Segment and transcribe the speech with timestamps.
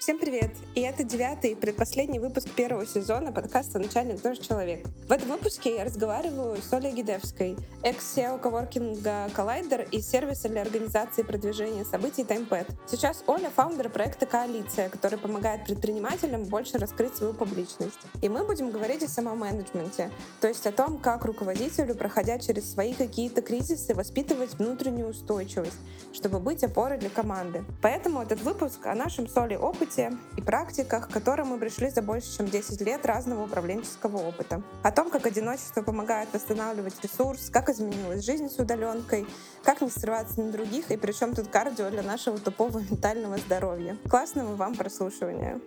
[0.00, 0.52] Всем привет!
[0.74, 4.86] И это девятый, предпоследний выпуск первого сезона подкаста «Начальник тоже человек».
[5.06, 11.20] В этом выпуске я разговариваю с Олей Гидевской, экс-SEO коворкинга Collider и сервиса для организации
[11.20, 12.72] продвижения событий TimePad.
[12.90, 17.98] Сейчас Оля— фаундер проекта «Коалиция», который помогает предпринимателям больше раскрыть свою публичность.
[18.22, 20.10] И мы будем говорить о самоменеджменте,
[20.40, 25.76] то есть о том, как руководителю, проходя через свои какие-то кризисы, воспитывать внутреннюю устойчивость,
[26.14, 27.66] чтобы быть опорой для команды.
[27.82, 31.90] Поэтому этот выпуск о нашем с Олей опыте опыте и практиках, к которым мы пришли
[31.90, 34.62] за больше, чем 10 лет разного управленческого опыта.
[34.82, 39.26] О том, как одиночество помогает восстанавливать ресурс, как изменилась жизнь с удаленкой,
[39.64, 43.96] как не срываться на других и причем тут кардио для нашего тупого ментального здоровья.
[44.08, 45.60] Классного вам прослушивания!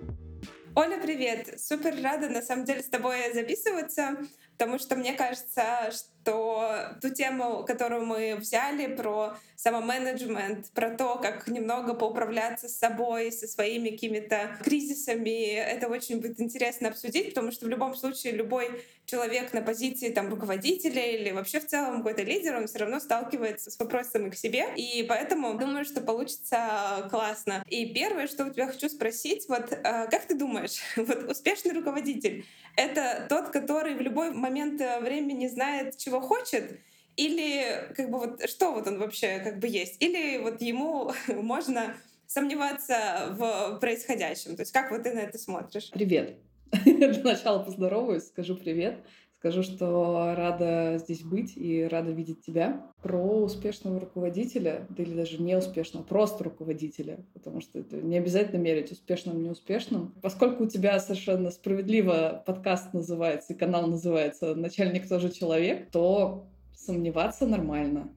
[0.76, 1.60] Оля, привет!
[1.60, 4.18] Супер рада, на самом деле, с тобой записываться,
[4.58, 11.48] потому что мне кажется, что ту тему, которую мы взяли про самоменеджмент, про то, как
[11.48, 17.66] немного поуправляться с собой, со своими какими-то кризисами, это очень будет интересно обсудить, потому что
[17.66, 22.56] в любом случае любой человек на позиции там руководителя или вообще в целом какой-то лидер,
[22.56, 27.64] он все равно сталкивается с вопросами к себе, и поэтому думаю, что получится классно.
[27.68, 32.46] И первое, что у тебя хочу спросить, вот э, как ты думаешь, вот успешный руководитель—
[32.76, 36.80] это тот, который в любой момент времени знает, чего хочет,
[37.16, 40.02] или как бы вот что вот он вообще как бы есть?
[40.02, 41.96] Или вот ему можно
[42.28, 44.56] сомневаться в происходящем?
[44.56, 45.90] То есть как вот ты на это смотришь?
[45.92, 46.38] Привет.
[46.86, 48.98] Для начала поздороваюсь, скажу привет.
[49.44, 52.90] Скажу, что рада здесь быть и рада видеть тебя.
[53.02, 58.94] Про успешного руководителя, да или даже неуспешного, просто руководителя, потому что это не обязательно мерить
[58.94, 60.14] успешным, неуспешным.
[60.22, 67.46] Поскольку у тебя совершенно справедливо подкаст называется и канал называется «Начальник тоже человек», то сомневаться
[67.46, 68.16] нормально.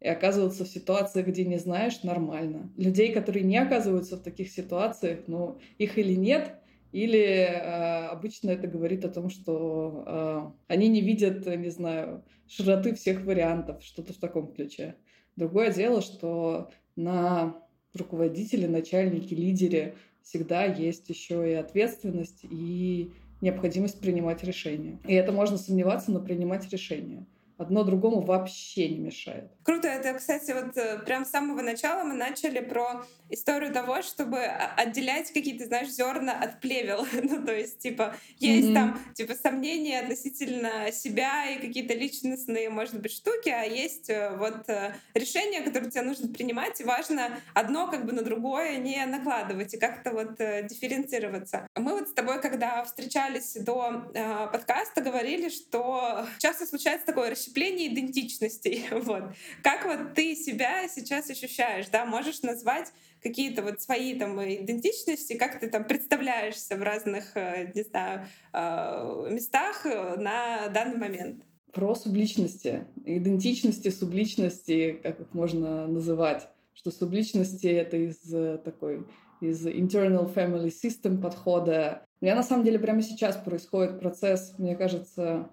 [0.00, 2.68] И оказываться в ситуациях, где не знаешь, нормально.
[2.76, 6.56] Людей, которые не оказываются в таких ситуациях, ну, их или нет,
[6.94, 12.94] или э, обычно это говорит о том, что э, они не видят, не знаю, широты
[12.94, 14.94] всех вариантов, что-то в таком ключе.
[15.34, 17.60] Другое дело, что на
[17.94, 23.10] руководителе, начальнике, лидере всегда есть еще и ответственность и
[23.40, 25.00] необходимость принимать решения.
[25.04, 29.50] И это можно сомневаться, но принимать решения одно другому вообще не мешает.
[29.62, 29.88] Круто.
[29.88, 33.04] Это, кстати, вот э, прям с самого начала мы начали про
[33.34, 37.06] историю того, чтобы отделять какие-то, знаешь, зерна от плевел.
[37.22, 38.74] ну, то есть, типа, есть mm-hmm.
[38.74, 44.68] там, типа, сомнения относительно себя и какие-то личностные, может быть, штуки, а есть э, вот
[44.68, 49.74] э, решения, которые тебе нужно принимать, и важно одно как бы на другое не накладывать
[49.74, 51.68] и как-то вот дифференцироваться.
[51.76, 57.92] Мы вот с тобой, когда встречались до э, подкаста, говорили, что часто случается такое расщепление
[57.92, 58.88] идентичностей.
[59.04, 59.24] Вот.
[59.62, 62.06] Как вот ты себя сейчас ощущаешь, да?
[62.06, 62.92] Можешь назвать
[63.24, 69.28] какие-то вот свои там идентичности, как ты там представляешься в разных, э, не знаю, э,
[69.32, 71.42] местах э, на данный момент?
[71.72, 78.18] Про субличности, идентичности, субличности, как их можно называть, что субличности— это из
[78.62, 79.06] такой
[79.40, 82.02] из internal family system подхода.
[82.20, 85.50] У меня на самом деле прямо сейчас происходит процесс, мне кажется,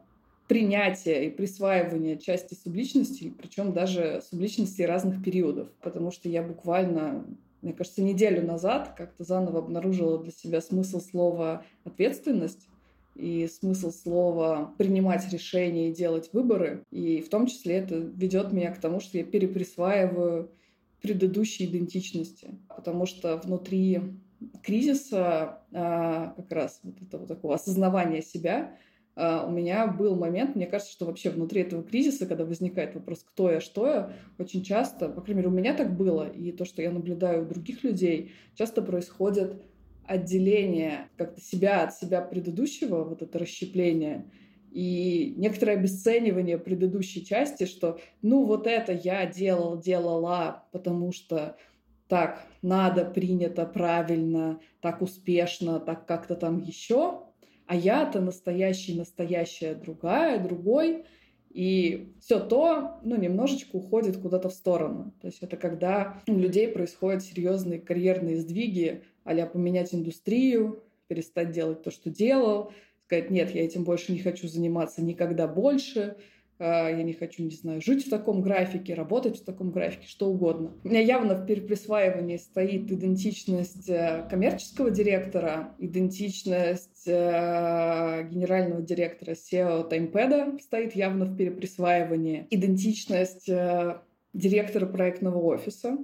[0.47, 5.69] принятия и присваивания части субличности, причем даже субличности разных периодов.
[5.81, 7.25] Потому что я буквально,
[7.61, 12.67] мне кажется, неделю назад как-то заново обнаружила для себя смысл слова «ответственность»,
[13.15, 16.83] и смысл слова принимать решения и делать выборы.
[16.91, 20.51] И в том числе это ведет меня к тому, что я переприсваиваю
[21.01, 22.55] предыдущие идентичности.
[22.69, 23.99] Потому что внутри
[24.63, 28.77] кризиса а, как раз вот этого такого осознавания себя
[29.17, 33.25] Uh, у меня был момент, мне кажется, что вообще внутри этого кризиса, когда возникает вопрос,
[33.27, 36.63] кто я, что я, очень часто, по крайней мере, у меня так было, и то,
[36.63, 39.61] что я наблюдаю у других людей, часто происходит
[40.05, 44.31] отделение как-то себя от себя предыдущего, вот это расщепление,
[44.71, 51.57] и некоторое обесценивание предыдущей части, что ну вот это я делал, делала, потому что
[52.07, 57.23] так надо, принято, правильно, так успешно, так как-то там еще,
[57.71, 61.05] а я-то настоящий, настоящая другая, другой,
[61.49, 65.13] и все то, ну, немножечко уходит куда-то в сторону.
[65.21, 71.81] То есть это когда у людей происходят серьезные карьерные сдвиги, а поменять индустрию, перестать делать
[71.81, 72.73] то, что делал,
[73.05, 76.17] сказать, нет, я этим больше не хочу заниматься никогда больше,
[76.65, 80.73] я не хочу, не знаю, жить в таком графике, работать в таком графике, что угодно.
[80.83, 89.89] У меня явно в переприсваивании стоит идентичность э, коммерческого директора, идентичность э, генерального директора SEO
[89.89, 93.99] TimePad стоит явно в переприсваивании, идентичность э,
[94.33, 95.97] директора проектного офиса,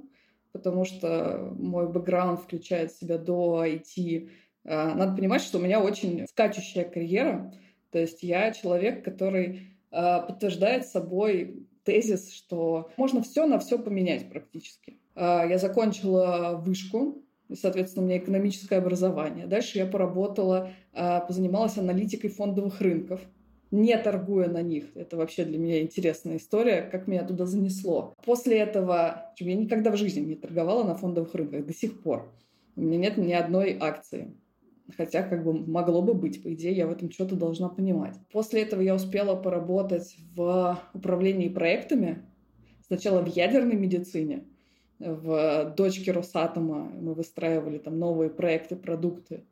[0.51, 4.29] потому что мой бэкграунд включает в себя до IT.
[4.65, 7.53] А, надо понимать, что у меня очень скачущая карьера.
[7.91, 14.29] То есть я человек, который а, подтверждает собой тезис, что можно все на все поменять
[14.29, 14.99] практически.
[15.15, 19.47] А, я закончила вышку, и, соответственно, у меня экономическое образование.
[19.47, 23.21] Дальше я поработала, позанималась аналитикой фондовых рынков
[23.71, 24.85] не торгуя на них.
[24.95, 28.13] Это вообще для меня интересная история, как меня туда занесло.
[28.23, 32.31] После этого я никогда в жизни не торговала на фондовых рынках до сих пор.
[32.75, 34.33] У меня нет ни одной акции.
[34.95, 38.15] Хотя как бы могло бы быть, по идее, я в этом что-то должна понимать.
[38.31, 42.23] После этого я успела поработать в управлении проектами.
[42.85, 44.45] Сначала в ядерной медицине,
[44.99, 46.89] в дочке Росатома.
[46.99, 49.43] Мы выстраивали там новые проекты, продукты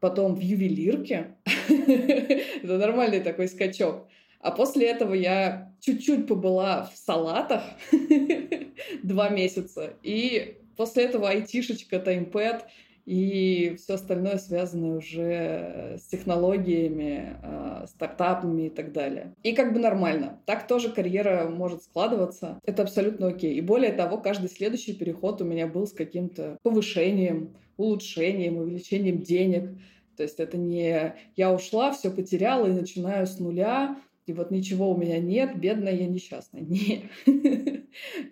[0.00, 1.36] потом в ювелирке.
[1.68, 4.06] Это нормальный такой скачок.
[4.40, 7.62] А после этого я чуть-чуть побыла в салатах
[9.02, 9.94] два месяца.
[10.02, 12.66] И после этого айтишечка, таймпэд
[13.06, 19.32] и все остальное связанное уже с технологиями, а, стартапами и так далее.
[19.44, 20.40] И как бы нормально.
[20.44, 22.58] Так тоже карьера может складываться.
[22.64, 23.54] Это абсолютно окей.
[23.54, 29.70] И более того, каждый следующий переход у меня был с каким-то повышением, улучшением, увеличением денег.
[30.16, 34.90] То есть это не я ушла, все потеряла и начинаю с нуля, и вот ничего
[34.90, 36.62] у меня нет, бедная я несчастная.
[36.66, 37.04] Нет.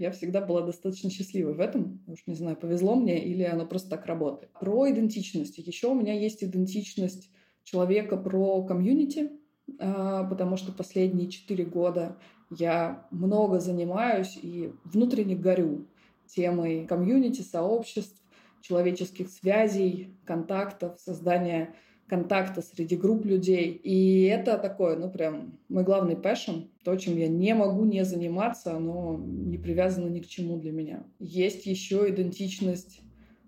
[0.01, 2.03] я всегда была достаточно счастливой в этом.
[2.09, 4.51] Уж не знаю, повезло мне или оно просто так работает.
[4.59, 5.59] Про идентичность.
[5.59, 7.31] Еще у меня есть идентичность
[7.63, 9.31] человека про комьюнити,
[9.79, 12.17] а, потому что последние четыре года
[12.51, 15.87] я много занимаюсь и внутренне горю
[16.27, 18.21] темой комьюнити, сообществ,
[18.63, 21.75] человеческих связей, контактов, создания
[22.09, 23.71] контакта среди групп людей.
[23.71, 28.77] И это такое, ну, прям мой главный passion, то, чем я не могу не заниматься,
[28.77, 31.05] оно не привязано ни к чему для меня.
[31.19, 33.01] Есть еще идентичность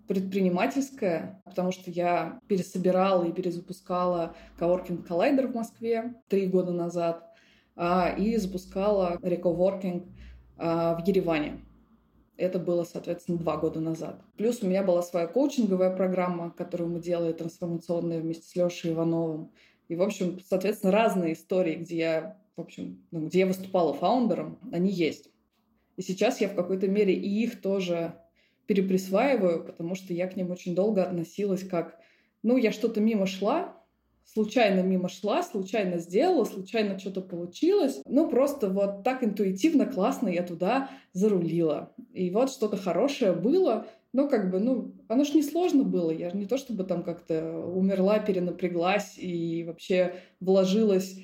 [0.07, 7.25] предпринимательская, потому что я пересобирала и перезапускала Coworking Collider в Москве три года назад
[7.75, 10.07] а, и запускала Recoworking
[10.57, 11.59] а, в Ереване.
[12.37, 14.21] Это было, соответственно, два года назад.
[14.37, 19.51] Плюс у меня была своя коучинговая программа, которую мы делали трансформационная вместе с Лешей Ивановым.
[19.87, 24.59] И, в общем, соответственно, разные истории, где я, в общем, ну, где я выступала фаундером,
[24.71, 25.31] они есть.
[25.95, 28.13] И сейчас я в какой-то мере и их тоже
[28.67, 31.99] переприсваиваю, потому что я к ним очень долго относилась как,
[32.43, 33.76] ну, я что-то мимо шла,
[34.27, 38.01] случайно мимо шла, случайно сделала, случайно что-то получилось.
[38.05, 41.93] Ну, просто вот так интуитивно, классно я туда зарулила.
[42.13, 46.11] И вот что-то хорошее было, но как бы, ну, оно ж не сложно было.
[46.11, 51.19] Я не то чтобы там как-то умерла, перенапряглась и вообще вложилась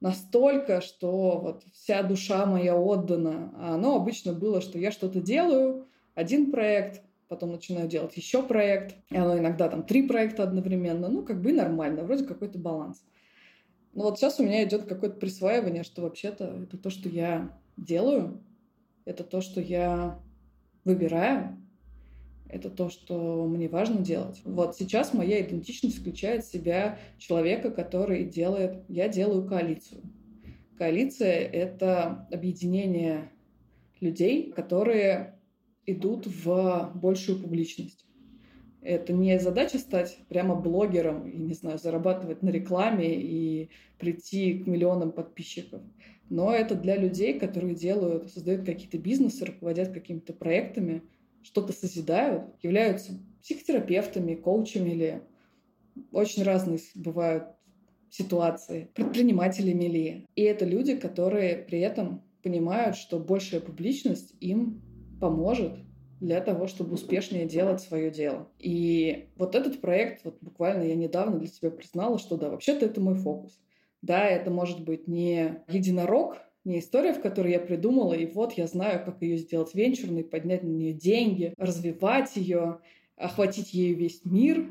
[0.00, 3.52] настолько, что вот вся душа моя отдана.
[3.58, 8.96] А оно обычно было, что я что-то делаю, один проект, потом начинаю делать еще проект,
[9.10, 13.04] и оно иногда там три проекта одновременно, ну, как бы нормально, вроде какой-то баланс.
[13.94, 18.40] Но вот сейчас у меня идет какое-то присваивание, что вообще-то это то, что я делаю,
[19.04, 20.20] это то, что я
[20.84, 21.56] выбираю,
[22.48, 24.40] это то, что мне важно делать.
[24.44, 28.84] Вот сейчас моя идентичность включает в себя человека, который делает...
[28.88, 30.02] Я делаю коалицию.
[30.78, 33.32] Коалиция— это объединение
[34.00, 35.35] людей, которые
[35.86, 38.06] идут в большую публичность.
[38.82, 44.66] Это не задача стать прямо блогером и, не знаю, зарабатывать на рекламе и прийти к
[44.66, 45.82] миллионам подписчиков.
[46.28, 51.02] Но это для людей, которые делают, создают какие-то бизнесы, руководят какими-то проектами,
[51.42, 53.12] что-то созидают, являются
[53.42, 55.22] психотерапевтами, коучами или
[56.12, 57.44] очень разные бывают
[58.10, 60.26] ситуации, предпринимателями ли.
[60.34, 64.82] И это люди, которые при этом понимают, что большая публичность им
[65.20, 65.72] поможет
[66.20, 68.48] для того, чтобы успешнее делать свое дело.
[68.58, 73.00] И вот этот проект, вот буквально я недавно для себя признала, что да, вообще-то это
[73.00, 73.60] мой фокус.
[74.02, 78.66] Да, это может быть не единорог, не история, в которой я придумала, и вот я
[78.66, 82.78] знаю, как ее сделать венчурной, поднять на нее деньги, развивать ее,
[83.16, 84.66] охватить ею весь мир.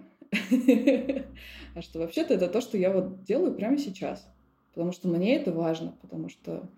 [1.76, 4.28] А что вообще-то это то, что я вот делаю прямо сейчас.
[4.74, 6.70] Потому что мне это важно, потому что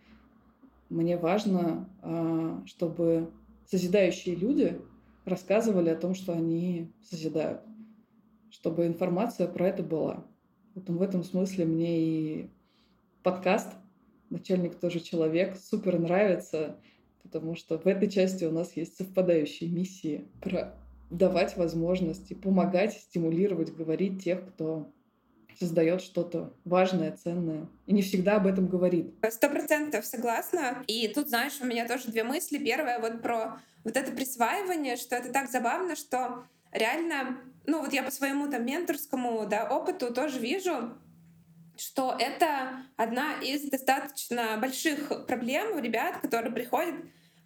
[0.90, 3.32] мне важно, а, чтобы
[3.70, 4.82] созидающие люди
[5.26, 7.62] рассказывали о том, что они созидают,
[8.50, 10.26] чтобы информация про это была.
[10.74, 12.50] Поэтому в этом смысле мне и
[13.24, 13.70] подкаст
[14.30, 16.78] «Начальник тоже человек» супер нравится,
[17.24, 20.76] потому что в этой части у нас есть совпадающие миссии про
[21.10, 24.92] давать возможности, помогать, стимулировать, говорить тех, кто
[25.60, 27.68] создает что-то важное, ценное.
[27.86, 29.14] И не всегда об этом говорит.
[29.30, 30.84] Сто процентов согласна.
[30.88, 32.58] И тут, знаешь, у меня тоже две мысли.
[32.58, 38.04] Первая вот про вот это присваивание, что это так забавно, что реально, ну вот я
[38.04, 40.98] по своему там менторскому да, опыту тоже вижу,
[41.78, 46.96] что это одна из достаточно больших проблем у ребят, которые приходят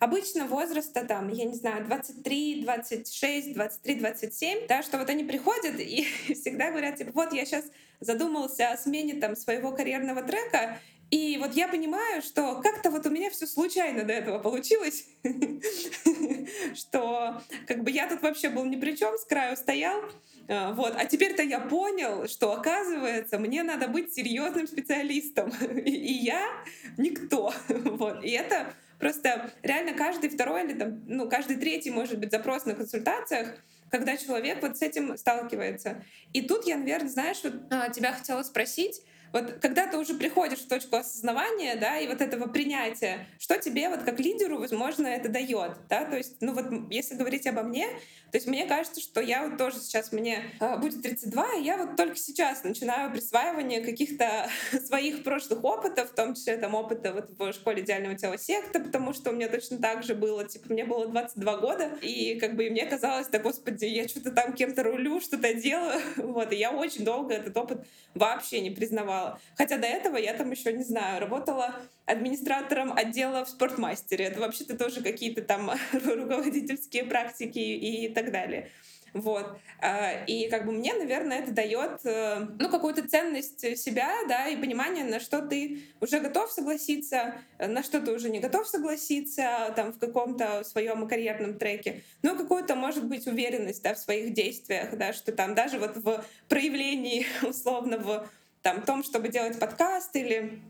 [0.01, 5.79] обычно возраста там, я не знаю, 23, 26, 23, 27, да, что вот они приходят
[5.79, 7.65] и всегда говорят, типа, вот я сейчас
[7.99, 10.79] задумался о смене там своего карьерного трека,
[11.11, 15.05] и вот я понимаю, что как-то вот у меня все случайно до этого получилось,
[16.73, 20.01] что как бы я тут вообще был ни при чем, с краю стоял,
[20.47, 20.95] а, вот.
[20.97, 25.49] А теперь-то я понял, что, оказывается, мне надо быть серьезным специалистом.
[25.85, 26.47] И я
[26.97, 27.53] никто.
[27.69, 28.23] Вот.
[28.23, 32.73] И это просто реально каждый второй или там, ну, каждый третий, может быть, запрос на
[32.73, 33.55] консультациях,
[33.89, 36.05] когда человек вот с этим сталкивается.
[36.31, 39.01] И тут я, наверное, знаешь, вот а, тебя хотела спросить,
[39.33, 43.89] вот когда ты уже приходишь в точку осознавания, да, и вот этого принятия, что тебе
[43.89, 47.87] вот как лидеру, возможно, это дает, да, то есть, ну вот если говорить обо мне,
[48.31, 51.77] то есть мне кажется, что я вот тоже сейчас, мне э, будет 32, и я
[51.77, 54.49] вот только сейчас начинаю присваивание каких-то
[54.85, 59.13] своих прошлых опытов, в том числе там опыта вот в школе идеального тела секта, потому
[59.13, 62.67] что у меня точно так же было, типа, мне было 22 года, и как бы
[62.67, 66.71] и мне казалось, да господи, я что-то там кем-то рулю, что-то делаю, вот, и я
[66.71, 67.85] очень долго этот опыт
[68.15, 69.20] вообще не признавала.
[69.57, 71.75] Хотя до этого я там еще, не знаю, работала
[72.05, 74.25] администратором отдела в спортмастере.
[74.25, 78.69] Это вообще-то тоже какие-то там руководительские практики и так далее.
[79.13, 79.57] Вот.
[79.81, 84.55] А, и как бы мне, наверное, это дает э, ну, какую-то ценность себя, да, и
[84.55, 89.91] понимание, на что ты уже готов согласиться, на что ты уже не готов согласиться, там,
[89.91, 92.03] в каком-то своем карьерном треке.
[92.23, 96.23] Ну, какую-то, может быть, уверенность, да, в своих действиях, да, что там даже вот в
[96.47, 98.29] проявлении, условно, в
[98.61, 100.61] там, том, чтобы делать подкаст или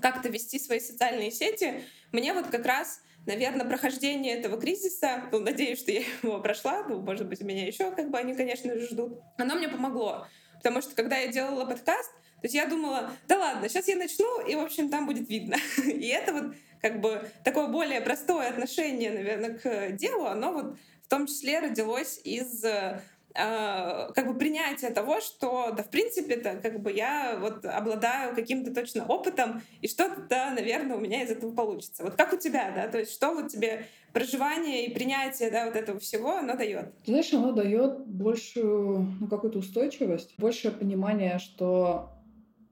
[0.00, 5.78] как-то вести свои социальные сети, мне вот как раз, наверное, прохождение этого кризиса, ну, надеюсь,
[5.78, 9.20] что я его прошла, ну, может быть, меня еще, как бы, они, конечно же, ждут,
[9.38, 10.26] оно мне помогло.
[10.56, 12.10] Потому что, когда я делала подкаст,
[12.42, 15.56] то есть я думала, да ладно, сейчас я начну, и, в общем, там будет видно.
[15.84, 21.08] И это вот как бы такое более простое отношение, наверное, к делу, оно вот в
[21.08, 23.00] том числе родилось из а,
[23.34, 29.06] как бы принятие того, что, да, в принципе-то, как бы я вот обладаю каким-то точно
[29.06, 32.02] опытом, и что-то, наверное, у меня из этого получится.
[32.02, 35.76] Вот как у тебя, да, то есть что вот тебе проживание и принятие, да, вот
[35.76, 36.92] этого всего, оно дает?
[37.06, 42.10] Знаешь, оно дает большую, ну, какую-то устойчивость, большее понимание, что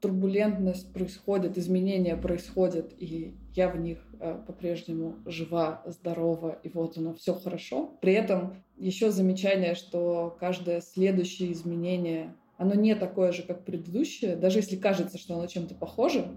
[0.01, 7.15] турбулентность происходит, изменения происходят, и я в них э, по-прежнему жива, здорова, и вот оно
[7.15, 7.99] все хорошо.
[8.01, 14.59] При этом еще замечание, что каждое следующее изменение, оно не такое же, как предыдущее, даже
[14.59, 16.29] если кажется, что оно чем-то похоже,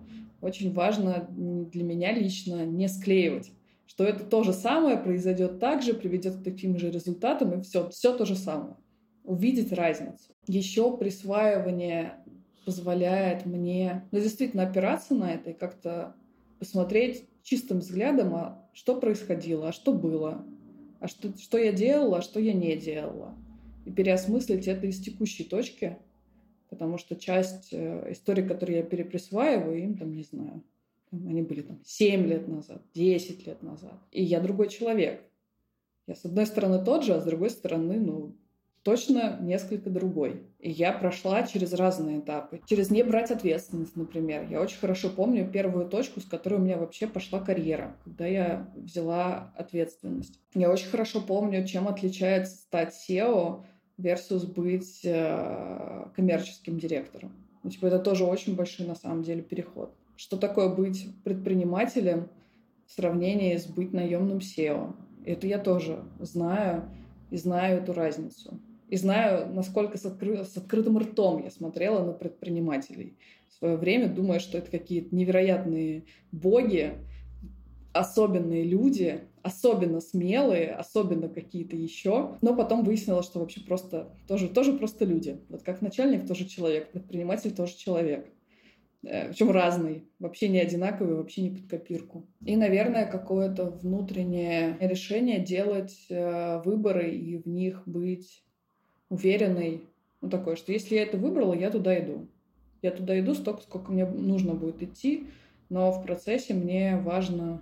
[0.42, 3.52] очень важно для меня лично не склеивать
[3.94, 7.90] что это то же самое произойдет так же, приведет к таким же результатам, и все,
[7.90, 8.76] все то же самое.
[9.24, 10.34] Увидеть разницу.
[10.48, 12.16] Еще присваивание
[12.66, 16.16] позволяет мне ну, действительно опираться на это и как-то
[16.60, 20.46] посмотреть чистым взглядом, а что происходило, а что было,
[21.00, 23.36] а что, что я делала, а что я не делала.
[23.86, 25.98] И переосмыслить это из текущей точки,
[26.70, 30.64] потому что часть э, историй, которые я переприсваиваю, им там, не знаю,
[31.12, 34.00] они были там 7 лет назад, 10 лет назад.
[34.12, 35.22] И я другой человек.
[36.08, 38.36] Я с одной стороны тот же, а с другой стороны, ну,
[38.84, 40.44] точно несколько другой.
[40.60, 42.62] И я прошла через разные этапы.
[42.66, 44.48] Через не брать ответственность, например.
[44.50, 48.70] Я очень хорошо помню первую точку, с которой у меня вообще пошла карьера, когда я
[48.76, 50.40] взяла ответственность.
[50.54, 53.64] Я очень хорошо помню, чем отличается стать SEO
[53.98, 57.32] versus быть э, коммерческим директором.
[57.64, 59.94] Ну, типа, это тоже очень большой, на самом деле, переход.
[60.18, 62.28] Что такое быть предпринимателем
[62.86, 64.94] в сравнении с быть наемным SEO?
[65.26, 66.84] Это я тоже знаю
[67.32, 68.60] и знаю эту разницу.
[68.94, 70.44] И знаю, насколько с, откры...
[70.44, 73.18] с открытым ртом я смотрела на предпринимателей
[73.50, 76.94] в свое время, думая, что это какие-то невероятные боги,
[77.92, 82.38] особенные люди, особенно смелые, особенно какие-то еще.
[82.44, 85.40] Но потом выяснилось, что вообще просто тоже, тоже просто люди.
[85.50, 88.32] Вот как начальник тоже человек, предприниматель тоже человек.
[89.02, 92.28] Э, Причем разный, вообще не одинаковый, вообще не под копирку.
[92.46, 98.44] И, наверное, какое-то внутреннее решение делать э, выборы и в них быть
[99.14, 99.84] уверенной,
[100.22, 102.28] ну такое, что если я это выбрала, я туда иду.
[102.82, 105.28] Я туда иду столько, сколько мне нужно будет идти,
[105.70, 107.62] но в процессе мне важно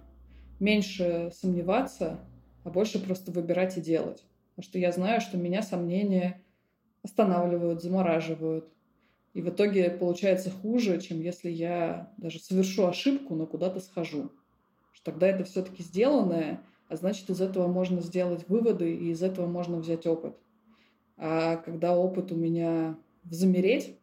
[0.60, 2.20] меньше сомневаться,
[2.64, 4.24] а больше просто выбирать и делать.
[4.56, 6.42] Потому что я знаю, что меня сомнения
[7.04, 8.68] останавливают, замораживают.
[9.34, 14.30] И в итоге получается хуже, чем если я даже совершу ошибку, но куда-то схожу.
[14.92, 19.48] Что тогда это все-таки сделанное, а значит, из этого можно сделать выводы, и из этого
[19.48, 20.36] можно взять опыт.
[21.24, 23.96] А когда опыт у меня в замереть,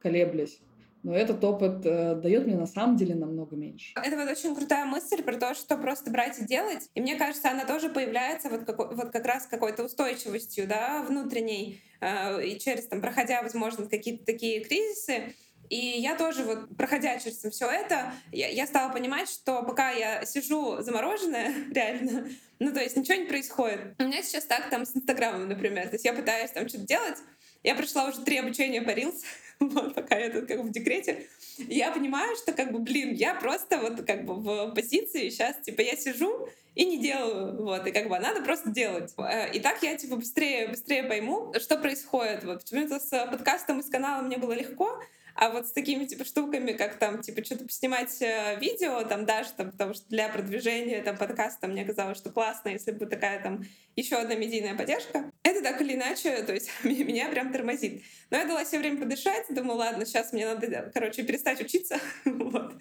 [0.00, 0.60] колеблясь,
[1.02, 3.94] но этот опыт э, дает мне на самом деле намного меньше.
[3.96, 6.90] Это вот очень крутая мысль про то, что просто брать и делать.
[6.94, 11.80] И мне кажется, она тоже появляется вот, как, вот как раз какой-то устойчивостью да, внутренней,
[12.02, 15.34] э, и через, там, проходя, возможно, какие-то такие кризисы,
[15.70, 20.24] и я тоже вот, проходя через все это, я, я стала понимать, что пока я
[20.24, 23.94] сижу замороженная, реально, ну то есть ничего не происходит.
[23.98, 25.88] У меня сейчас так там с Инстаграмом, например.
[25.88, 27.18] То есть я пытаюсь там что-то делать,
[27.62, 29.22] я прошла уже три обучения по Reels,
[29.60, 31.26] вот, пока я тут как бы в декрете.
[31.58, 35.80] я понимаю, что как бы, блин, я просто вот как бы в позиции сейчас, типа,
[35.80, 39.12] я сижу и не делаю, вот, и как бы надо просто делать.
[39.18, 42.44] Э, и так я, типа, быстрее, быстрее пойму, что происходит.
[42.44, 45.02] Вот, почему-то с подкастом и с каналом мне было легко,
[45.40, 49.50] а вот с такими типа штуками, как там, типа, что-то поснимать э, видео, там даже
[49.56, 53.64] там, потому что для продвижения там подкаста мне казалось, что классно, если бы такая там
[53.94, 55.30] еще одна медийная поддержка.
[55.44, 58.02] Это так или иначе, то есть меня прям тормозит.
[58.30, 62.74] Но я дала себе время подышать, думаю, ладно, сейчас мне надо, короче, перестать учиться, вот.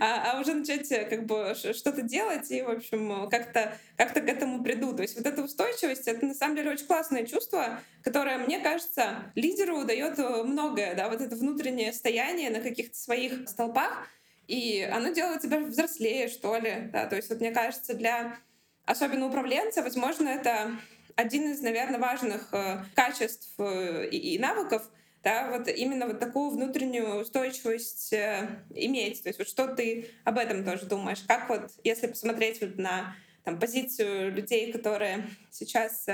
[0.00, 4.16] а, а уже начать э, как бы что-то делать и, в общем, как-то как к
[4.16, 4.94] этому приду.
[4.94, 9.32] То есть вот эта устойчивость— это на самом деле очень классное чувство, которое, мне кажется,
[9.34, 14.06] лидеру дает э, многое, да, вот это внутреннее состояние на каких-то своих столпах,
[14.46, 18.38] и оно делает тебя взрослее, что ли, да, то есть вот мне кажется, для
[18.84, 20.78] особенно управленца, возможно, это
[21.16, 24.88] один из, наверное, важных э, качеств э, и, навыков,
[25.24, 29.22] да, вот именно вот такую внутреннюю устойчивость э, иметь.
[29.22, 31.24] То есть вот что ты об этом тоже думаешь?
[31.26, 36.06] Как вот, если посмотреть вот на там, позицию людей, которые сейчас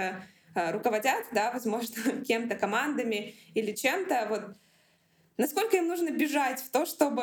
[0.55, 4.57] руководят, да, возможно, кем-то, командами или чем-то, вот
[5.37, 7.23] насколько им нужно бежать в то, чтобы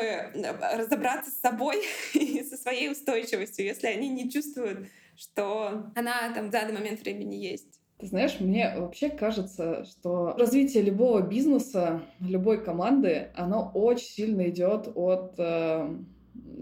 [0.76, 4.88] разобраться с собой и со своей устойчивостью, если они не чувствуют
[5.20, 7.80] что она там в данный момент времени есть.
[7.98, 14.90] Ты знаешь, мне вообще кажется, что развитие любого бизнеса, любой команды, оно очень сильно идет
[14.96, 15.98] от э,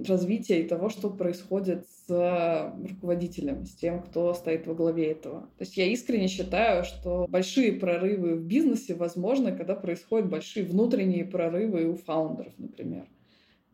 [0.08, 5.42] развития и того, что происходит с руководителем, с тем, кто стоит во главе этого.
[5.58, 11.26] То есть я искренне считаю, что большие прорывы в бизнесе возможны, когда происходят большие внутренние
[11.26, 13.08] прорывы у фаундеров, например.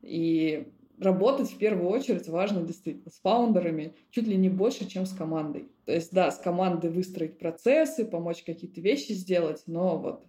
[0.02, 0.68] И
[1.00, 5.68] работать в первую очередь важно действительно с фаундерами чуть ли не больше, чем с командой.
[5.86, 10.26] То есть, да, с командой выстроить процессы, помочь какие-то вещи сделать, но вот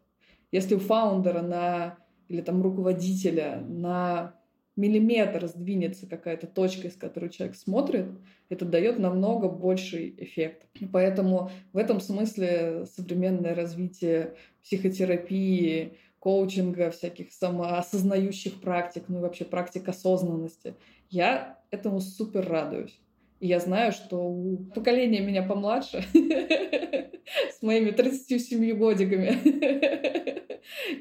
[0.53, 4.35] если у фаундера на или там руководителя на
[4.77, 8.07] миллиметр сдвинется какая-то точка, из которой человек смотрит,
[8.49, 10.67] это дает намного больший эффект.
[10.93, 19.89] Поэтому в этом смысле современное развитие психотерапии, коучинга, всяких самоосознающих практик, ну и вообще практик
[19.89, 20.75] осознанности.
[21.11, 22.99] Я этому супер радуюсь.
[23.41, 29.39] И я знаю, что у поколения меня помладше, с моими 37 годиками,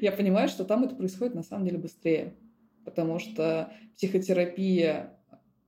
[0.00, 2.34] я понимаю, что там это происходит на самом деле быстрее.
[2.84, 5.18] Потому что психотерапия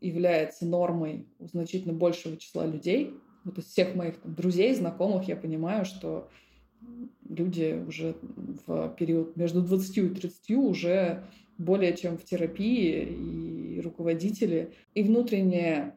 [0.01, 3.15] является нормой у значительно большего числа людей.
[3.45, 6.29] Вот из всех моих там, друзей, знакомых я понимаю, что
[7.29, 8.17] люди уже
[8.67, 11.25] в период между 20 и 30 уже
[11.59, 14.75] более чем в терапии и руководители.
[14.95, 15.95] И внутреннее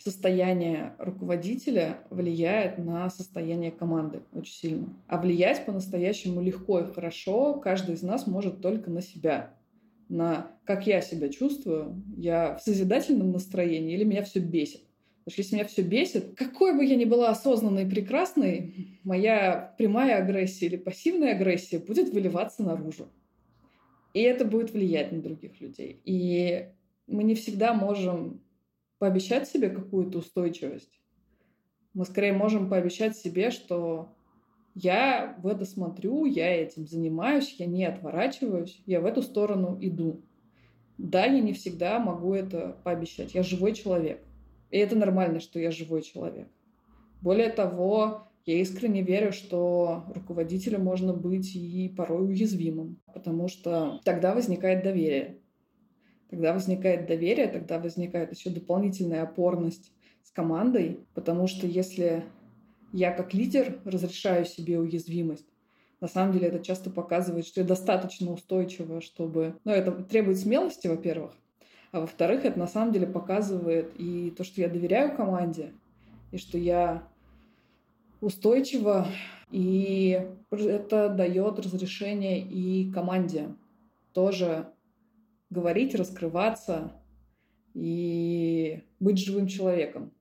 [0.00, 4.88] состояние руководителя влияет на состояние команды очень сильно.
[5.06, 9.54] А влиять по-настоящему легко и хорошо каждый из нас может только на себя.
[10.08, 14.82] На как я себя чувствую, я в созидательном настроении или меня все бесит.
[15.24, 19.74] Потому что если меня все бесит, какой бы я ни была осознанной и прекрасной, моя
[19.78, 23.08] прямая агрессия или пассивная агрессия будет выливаться наружу.
[24.12, 26.00] И это будет влиять на других людей.
[26.04, 26.68] И
[27.06, 28.42] мы не всегда можем
[28.98, 31.00] пообещать себе какую-то устойчивость.
[31.94, 34.13] Мы скорее можем пообещать себе, что
[34.74, 40.22] я в это смотрю, я этим занимаюсь, я не отворачиваюсь, я в эту сторону иду.
[40.98, 43.34] Да, я не всегда могу это пообещать.
[43.34, 44.22] Я живой человек.
[44.70, 46.48] И это нормально, что я живой человек.
[47.20, 54.34] Более того, я искренне верю, что руководителем можно быть и порой уязвимым, потому что тогда
[54.34, 55.38] возникает доверие.
[56.28, 62.24] Тогда возникает доверие, тогда возникает еще дополнительная опорность с командой, потому что если
[62.94, 65.46] я как лидер разрешаю себе уязвимость,
[66.00, 69.58] на самом деле это часто показывает, что я достаточно устойчива, чтобы...
[69.64, 71.32] Ну, это требует смелости, во-первых,
[71.90, 75.72] а во-вторых, это на самом деле показывает и то, что я доверяю команде,
[76.30, 77.08] и что я
[78.20, 79.08] устойчива,
[79.50, 83.48] и это дает разрешение и команде
[84.12, 84.68] тоже
[85.50, 86.92] говорить, раскрываться
[87.74, 90.12] и быть живым человеком.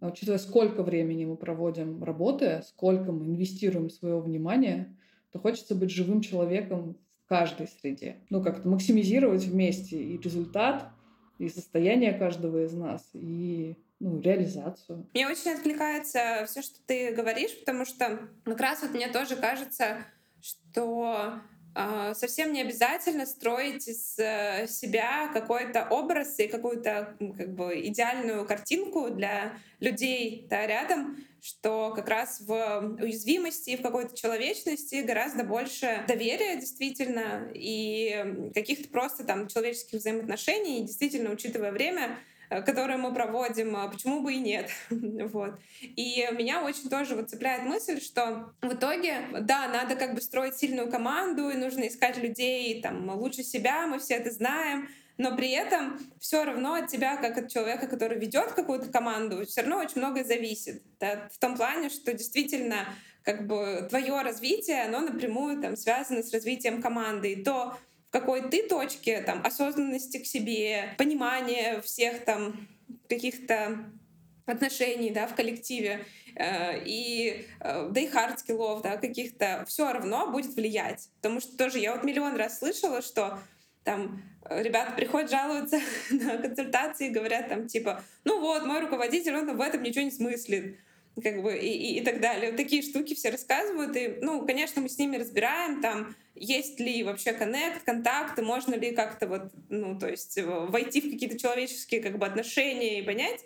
[0.00, 4.96] А учитывая, сколько времени мы проводим работая, сколько мы инвестируем своего внимания,
[5.30, 8.16] то хочется быть живым человеком в каждой среде.
[8.30, 10.88] Ну, как-то максимизировать вместе и результат,
[11.38, 15.06] и состояние каждого из нас, и ну, реализацию.
[15.12, 19.98] Мне очень откликается все, что ты говоришь, потому что как раз вот мне тоже кажется,
[20.40, 21.34] что
[22.14, 29.10] совсем не обязательно строить из э, себя какой-то образ и какую-то как бы идеальную картинку
[29.10, 36.04] для людей да, рядом, что как раз в уязвимости и в какой-то человечности гораздо больше
[36.06, 42.18] доверия действительно и каких-то просто там человеческих взаимоотношений, и действительно, учитывая время,
[42.50, 44.68] которые мы проводим, а почему бы и нет.
[44.90, 45.58] вот.
[45.80, 50.56] И меня очень тоже вот цепляет мысль, что в итоге, да, надо как бы строить
[50.56, 55.50] сильную команду, и нужно искать людей там лучше себя, мы все это знаем, но при
[55.50, 59.98] этом все равно от тебя, как от человека, который ведет какую-то команду, все равно очень
[59.98, 60.82] многое зависит.
[60.98, 61.28] Да?
[61.30, 62.86] В том плане, что действительно
[63.22, 67.32] как бы твое развитие, оно напрямую там связано с развитием команды.
[67.32, 67.76] И то,
[68.10, 72.66] в какой ты точке там осознанности к себе, понимания всех там
[73.08, 73.78] каких-то
[74.46, 80.28] отношений да, в коллективе э, и э, да и хард скиллов да, каких-то все равно
[80.32, 81.08] будет влиять.
[81.22, 83.38] Потому что тоже я вот миллион раз слышала, что
[83.84, 84.20] там
[84.50, 85.78] ребята приходят жалуются
[86.10, 90.80] на консультации говорят там типа, ну вот, мой руководитель, он в этом ничего не смыслит
[91.20, 92.50] как бы и, и, и так далее.
[92.50, 93.96] Вот такие штуки все рассказывают.
[93.96, 98.92] И, ну, конечно, мы с ними разбираем, там, есть ли вообще коннект, контакты, можно ли
[98.92, 103.40] как-то вот, ну, то есть войти в какие-то человеческие как бы отношения и понять.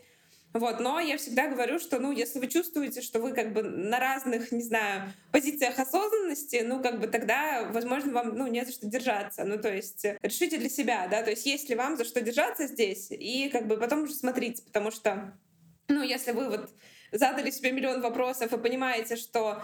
[0.55, 3.99] Вот, но я всегда говорю, что, ну, если вы чувствуете, что вы как бы на
[3.99, 8.87] разных, не знаю, позициях осознанности, ну, как бы тогда, возможно, вам, ну, не за что
[8.87, 9.43] держаться.
[9.43, 12.21] Ну, то есть э, решите для себя, да, то есть есть ли вам за что
[12.21, 15.37] держаться здесь, и как бы потом уже смотрите, потому что,
[15.89, 16.71] ну, если вы вот
[17.14, 19.62] задали себе миллион вопросов и понимаете, что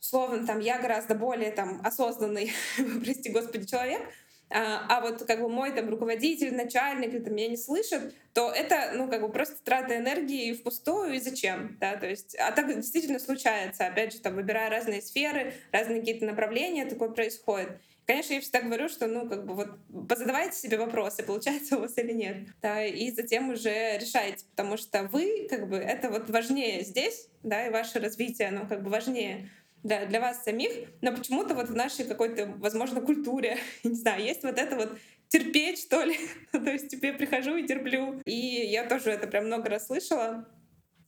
[0.00, 2.52] условно там я гораздо более там осознанный,
[3.04, 4.02] прости господи, человек,
[4.50, 8.92] а, а вот как бы мой там руководитель, начальник там меня не слышит, то это,
[8.94, 13.18] ну, как бы просто трата энергии впустую и зачем, да, то есть, а так действительно
[13.18, 17.80] случается, опять же, там, выбирая разные сферы, разные какие-то направления, такое происходит.
[18.06, 19.68] Конечно, я всегда говорю, что, ну, как бы вот
[20.08, 25.04] позадавайте себе вопросы, получается у вас или нет, да, и затем уже решайте, потому что
[25.04, 29.50] вы, как бы, это вот важнее здесь, да, и ваше развитие, оно как бы важнее
[29.82, 34.42] для, для вас самих, но почему-то вот в нашей какой-то, возможно, культуре, не знаю, есть
[34.42, 36.18] вот это вот терпеть, что ли.
[36.52, 38.20] То есть типа, прихожу и терплю.
[38.26, 40.46] И я тоже это прям много раз слышала.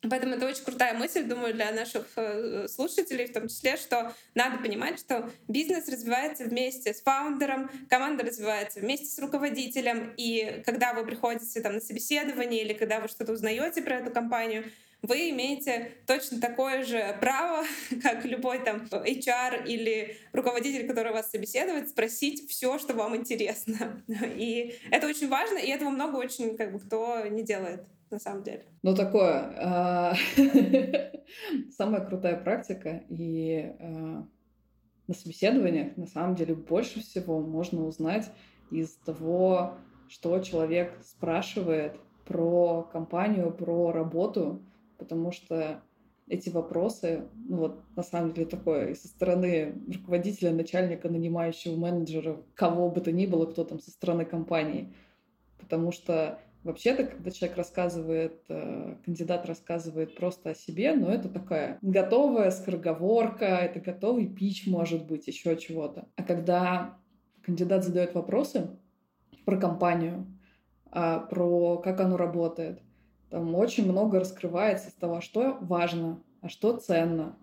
[0.08, 4.58] Поэтому это очень крутая мысль, думаю, для наших э, слушателей в том числе, что надо
[4.58, 11.04] понимать, что бизнес развивается вместе с фаундером, команда развивается вместе с руководителем, и когда вы
[11.04, 14.64] приходите там, на собеседование или когда вы что-то узнаете про эту компанию,
[15.06, 17.64] вы имеете точно такое же право,
[18.02, 24.02] как любой там HR или руководитель, который вас собеседует, спросить все, что вам интересно.
[24.36, 27.84] И это очень важно, и этого много очень как бы кто не делает
[28.14, 28.64] на самом деле.
[28.83, 29.53] Ну, такое.
[29.59, 30.14] А,
[31.77, 33.03] самая крутая практика.
[33.09, 34.27] И а,
[35.07, 38.31] на собеседованиях, на самом деле, больше всего можно узнать
[38.70, 39.74] из того,
[40.09, 44.62] что человек спрашивает про компанию, про работу,
[44.96, 45.83] потому что
[46.27, 52.88] эти вопросы, ну вот на самом деле такое со стороны руководителя, начальника, нанимающего менеджера, кого
[52.90, 54.94] бы то ни было, кто там со стороны компании.
[55.59, 61.79] Потому что Вообще-то, когда человек рассказывает, э, кандидат рассказывает просто о себе, но это такая
[61.83, 66.09] готовая скороговорка, это готовый пич, может быть, еще чего-то.
[66.16, 66.96] А когда
[67.42, 68.70] кандидат задает вопросы
[69.44, 70.27] про компанию,
[70.90, 72.81] а, про как оно работает,
[73.29, 77.37] там очень много раскрывается из того, что важно, а что ценно,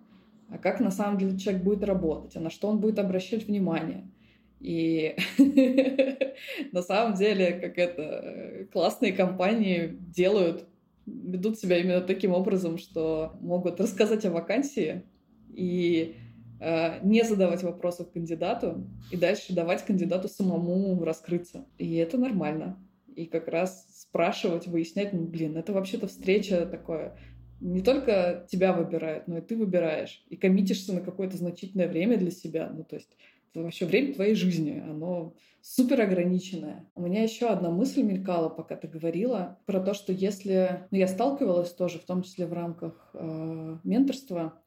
[0.50, 4.10] а как на самом деле человек будет работать, а на что он будет обращать внимание—
[4.62, 5.15] и
[6.71, 10.65] на самом деле, как это, классные компании делают,
[11.08, 15.02] ведут себя именно таким образом, что могут рассказать о вакансии
[15.50, 16.15] и
[16.60, 21.65] э, не задавать вопросов кандидату, и дальше давать кандидату самому раскрыться.
[21.80, 22.78] И это нормально.
[23.15, 27.17] И как раз спрашивать, выяснять, ну, блин, это вообще-то встреча такое,
[27.62, 30.24] не только тебя выбирают, но и ты выбираешь.
[30.30, 32.71] И коммитишься на какое-то значительное время для себя.
[32.71, 33.15] Ну, то есть
[33.54, 36.90] вообще время твоей жизни, оно супер ограниченное.
[36.96, 40.88] У меня еще одна мысль мелькала, пока ты говорила, про то, что если...
[40.92, 44.62] Ну, я сталкивалась тоже, в том числе в рамках э, менторства,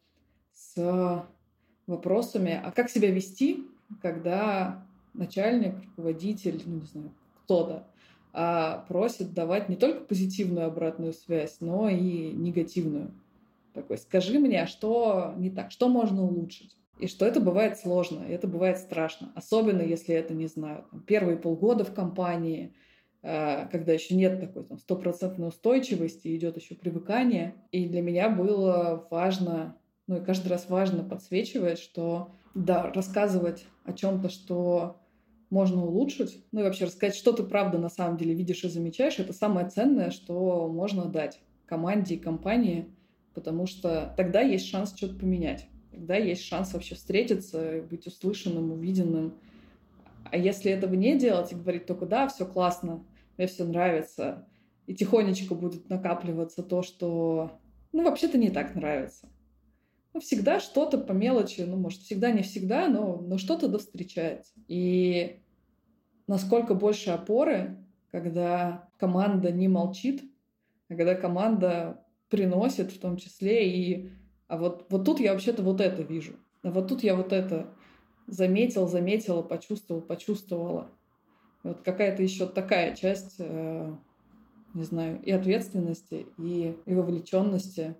[0.52, 1.26] с
[1.86, 3.64] вопросами, а как себя вести,
[4.00, 7.10] когда начальник, руководитель, ну не знаю,
[7.44, 7.86] кто-то,
[8.32, 13.12] а просит давать не только позитивную обратную связь, но и негативную.
[13.72, 16.76] Такой, скажи мне, а что не так, что можно улучшить?
[16.98, 19.32] И что это бывает сложно, это бывает страшно.
[19.34, 22.74] Особенно, если это, не знаю, там, первые полгода в компании,
[23.22, 27.54] э, когда еще нет такой там, стопроцентной устойчивости, идет еще привыкание.
[27.72, 29.76] И для меня было важно,
[30.06, 35.00] ну и каждый раз важно подсвечивать, что да, рассказывать о чем-то, что
[35.50, 39.18] можно улучшить, ну и вообще рассказать, что ты правда на самом деле видишь и замечаешь,
[39.18, 42.92] это самое ценное, что можно дать команде и компании,
[43.34, 49.34] потому что тогда есть шанс что-то поменять тогда есть шанс вообще встретиться, быть услышанным, увиденным.
[50.30, 53.04] А если этого не делать и говорить только «да, все классно,
[53.36, 54.46] мне все нравится»,
[54.86, 57.58] и тихонечко будет накапливаться то, что,
[57.92, 59.28] ну, вообще-то не так нравится.
[60.12, 64.52] Ну, всегда что-то по мелочи, ну, может, всегда не всегда, но, но что-то да.
[64.68, 65.40] И
[66.26, 67.78] насколько больше опоры,
[68.10, 70.22] когда команда не молчит,
[70.88, 74.10] а когда команда приносит в том числе и
[74.48, 76.34] а вот, вот тут я вообще-то вот это вижу.
[76.62, 77.66] А вот тут я вот это
[78.26, 80.90] заметил, заметила, почувствовал, почувствовала.
[81.62, 83.94] Вот какая-то еще такая часть, э,
[84.74, 87.96] не знаю, и ответственности, и, и вовлеченности,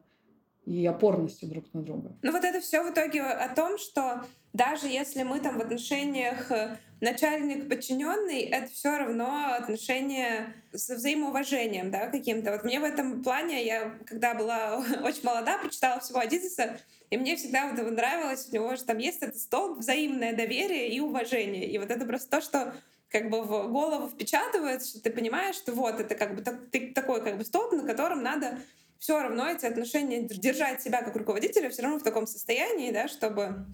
[0.67, 2.17] и опорности друг на друга.
[2.23, 4.23] Ну вот это все в итоге о том, что
[4.55, 11.91] даже если мы там в отношениях э, начальник подчиненный, это все равно отношения с взаимоуважением,
[11.91, 12.53] да, каким-то.
[12.53, 16.79] Вот мне в этом плане, я когда была очень молода, прочитала всего Адидиса,
[17.11, 21.01] и мне всегда вот нравилось, у него же там есть этот стол взаимное доверие и
[21.01, 21.69] уважение.
[21.69, 22.75] И вот это просто то, что
[23.11, 27.23] как бы в голову впечатывается, что ты понимаешь, что вот это как бы ты, такой
[27.25, 28.61] как бы столб, на котором надо
[29.01, 33.67] все равно эти отношения держать себя как руководителя все равно в таком состоянии, да, чтобы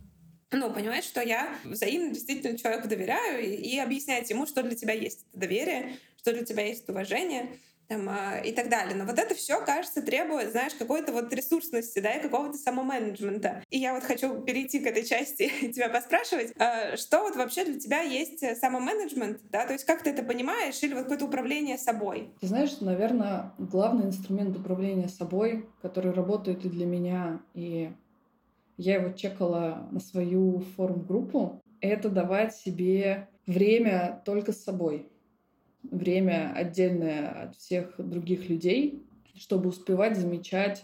[0.53, 4.95] ну, понимать, что я взаимно действительно человеку доверяю и, и объяснять ему, что для тебя
[4.95, 7.51] есть это доверие, что для тебя есть уважение
[7.91, 8.95] там, э, и так далее.
[8.95, 13.63] Но вот это все, кажется, требует, знаешь, какой-то вот ресурсности, да, и какого-то самоменеджмента.
[13.69, 17.65] И я вот хочу перейти к этой части и тебя поспрашивать, э, что вот вообще
[17.65, 21.79] для тебя есть самоменеджмент, да, то есть как ты это понимаешь, или вот какое-то управление
[21.79, 22.31] собой?
[22.41, 27.91] Ты знаешь, наверное, главный инструмент управления собой, который работает и для меня, и
[28.81, 35.11] я его чекала на свою форум-группу, это давать себе время только с собой
[35.83, 39.03] время отдельное от всех других людей,
[39.35, 40.83] чтобы успевать замечать,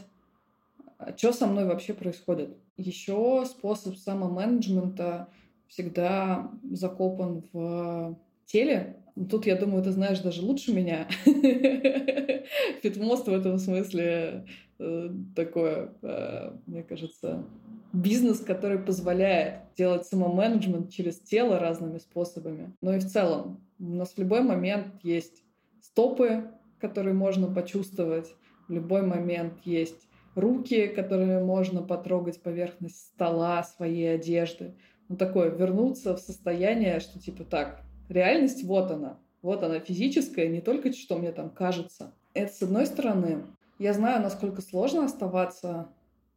[1.16, 2.56] что со мной вообще происходит.
[2.76, 5.28] Еще способ самоменеджмента
[5.68, 8.96] всегда закопан в теле.
[9.30, 11.08] Тут, я думаю, ты знаешь даже лучше меня.
[12.82, 14.46] Фитмост в этом смысле
[14.78, 17.44] э, такое, э, мне кажется,
[17.92, 22.74] бизнес, который позволяет делать самоменеджмент через тело разными способами.
[22.80, 25.42] Но и в целом у нас в любой момент есть
[25.80, 28.34] стопы, которые можно почувствовать,
[28.68, 34.74] в любой момент есть руки, которыми можно потрогать поверхность стола, своей одежды.
[35.08, 40.60] Ну, такое, вернуться в состояние, что типа так, реальность вот она, вот она физическая, не
[40.60, 42.12] только что мне там кажется.
[42.34, 43.44] Это с одной стороны.
[43.78, 45.88] Я знаю, насколько сложно оставаться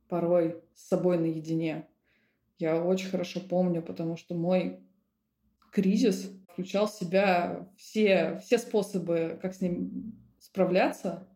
[0.10, 1.88] порой с собой наедине.
[2.58, 4.80] Я очень хорошо помню, потому что мой
[5.72, 11.28] кризис включал в себя все, все способы, как с ним справляться.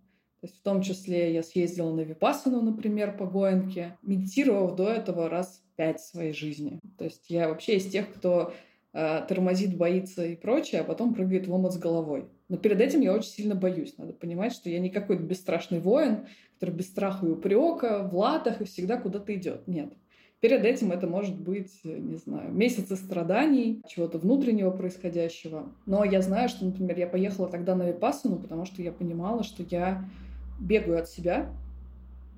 [0.41, 5.29] То есть в том числе я съездила на Випассану, например, по Гоенке, медитировав до этого
[5.29, 6.81] раз пять в своей жизни.
[6.97, 8.53] То есть я вообще из тех, кто
[8.91, 12.27] э, тормозит, боится и прочее, а потом прыгает в омут с головой.
[12.49, 13.97] Но перед этим я очень сильно боюсь.
[13.97, 16.27] Надо понимать, что я не какой-то бесстрашный воин,
[16.63, 19.67] который без страха и упрека, в латах и всегда куда-то идет.
[19.67, 19.91] Нет.
[20.39, 25.73] Перед этим это может быть, не знаю, месяцы страданий, чего-то внутреннего происходящего.
[25.85, 29.63] Но я знаю, что, например, я поехала тогда на Випассану, потому что я понимала, что
[29.63, 30.09] я
[30.59, 31.51] бегаю от себя,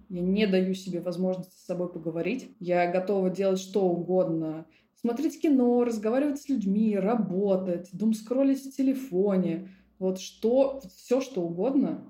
[0.09, 2.49] я не даю себе возможности с собой поговорить.
[2.59, 4.65] Я готова делать что угодно.
[4.95, 9.69] Смотреть кино, разговаривать с людьми, работать, дум скроллить в телефоне.
[9.99, 12.07] Вот что, все что угодно,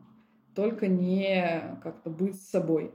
[0.56, 2.92] только не как-то быть собой.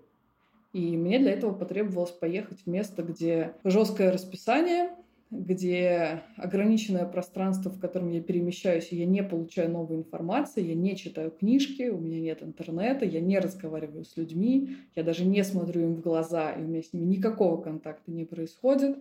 [0.73, 4.91] И мне для этого потребовалось поехать в место, где жесткое расписание,
[5.31, 10.97] где ограниченное пространство, в котором я перемещаюсь, и я не получаю новой информации, я не
[10.97, 15.83] читаю книжки, у меня нет интернета, я не разговариваю с людьми, я даже не смотрю
[15.83, 18.99] им в глаза, и у меня с ними никакого контакта не происходит.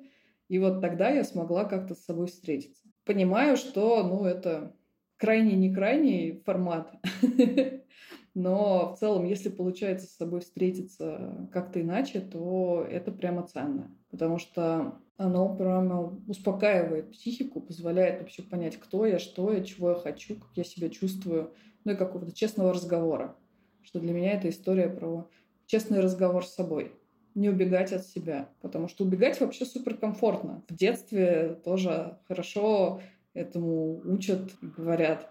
[0.50, 2.84] И вот тогда я смогла как-то с собой встретиться.
[3.06, 4.74] Понимаю, что ну, это
[5.18, 6.94] крайне не крайний формат,
[8.34, 13.92] Но в целом, если получается с собой встретиться как-то иначе, то это прямо ценно.
[14.12, 19.96] Потому что оно прямо успокаивает психику, позволяет вообще понять, кто я, что я, чего я
[19.96, 23.36] хочу, как я себя чувствую, ну и какого-то честного разговора.
[23.82, 25.28] Что для меня это история про
[25.66, 26.94] честный разговор с собой.
[27.36, 28.50] Не убегать от себя.
[28.62, 30.64] Потому что убегать вообще суперкомфортно.
[30.68, 33.02] В детстве тоже хорошо
[33.34, 35.30] этому учат говорят.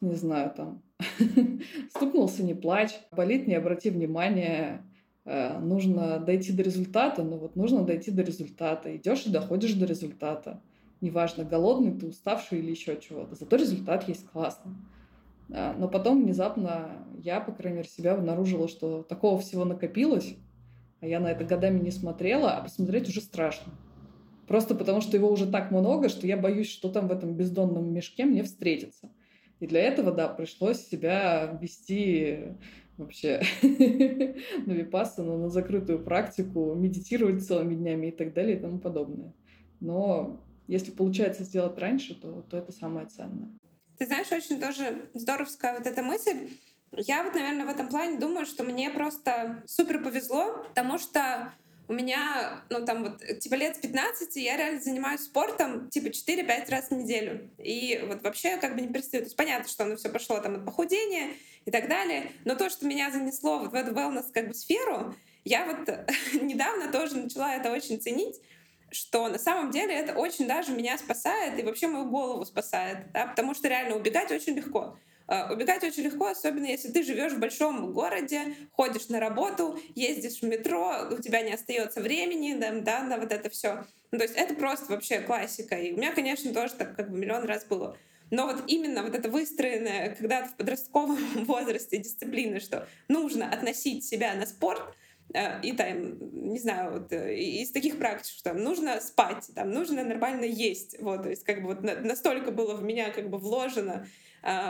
[0.00, 0.82] Не знаю, там,
[1.90, 4.84] стукнулся, не плачь, болит, не обрати внимания,
[5.24, 8.94] Э, нужно дойти до результата, но вот нужно дойти до результата.
[8.96, 10.62] Идешь и доходишь до результата.
[11.00, 13.34] Неважно, голодный ты, уставший или еще чего-то.
[13.34, 14.76] Зато результат есть классно.
[15.48, 20.36] Э, но потом внезапно я, по крайней мере, себя обнаружила, что такого всего накопилось,
[21.00, 23.72] а я на это годами не смотрела, а посмотреть уже страшно.
[24.46, 27.90] Просто потому, что его уже так много, что я боюсь, что там в этом бездонном
[27.94, 29.08] мешке мне встретится.
[29.64, 32.54] И для этого, да, пришлось себя вести
[32.98, 39.32] вообще на випассану, на закрытую практику, медитировать целыми днями и так далее и тому подобное.
[39.80, 43.48] Но если получается сделать раньше, то, то это самое ценное.
[43.96, 46.50] Ты знаешь, очень тоже здоровская вот эта мысль.
[46.92, 51.54] Я вот, наверное, в этом плане думаю, что мне просто супер повезло, потому что
[51.86, 56.70] у меня, ну там вот, типа лет с 15 я реально занимаюсь спортом типа 4-5
[56.70, 57.50] раз в неделю.
[57.58, 59.22] И вот вообще как бы не перестаю.
[59.22, 61.30] То есть понятно, что оно все пошло там от похудения
[61.64, 62.32] и так далее.
[62.44, 65.88] Но то, что меня занесло вот в эту wellness как бы сферу, я вот
[66.42, 68.40] недавно тоже начала это очень ценить,
[68.90, 73.26] что на самом деле это очень даже меня спасает и вообще мою голову спасает, да,
[73.26, 74.96] потому что реально убегать очень легко.
[75.26, 80.40] Э, убегать очень легко, особенно если ты живешь в большом городе, ходишь на работу, ездишь
[80.40, 83.84] в метро, у тебя не остается времени да, да, на вот это все.
[84.10, 85.76] Ну, то есть это просто вообще классика.
[85.76, 87.96] И у меня, конечно, тоже так как бы миллион раз было.
[88.30, 94.34] Но вот именно вот это выстроенное когда-то в подростковом возрасте дисциплина, что нужно относить себя
[94.34, 94.82] на спорт,
[95.32, 96.18] э, и там,
[96.50, 101.00] не знаю, вот э, из таких практик, что там нужно спать, там нужно нормально есть,
[101.00, 104.06] вот, то есть как бы вот настолько было в меня как бы вложено а,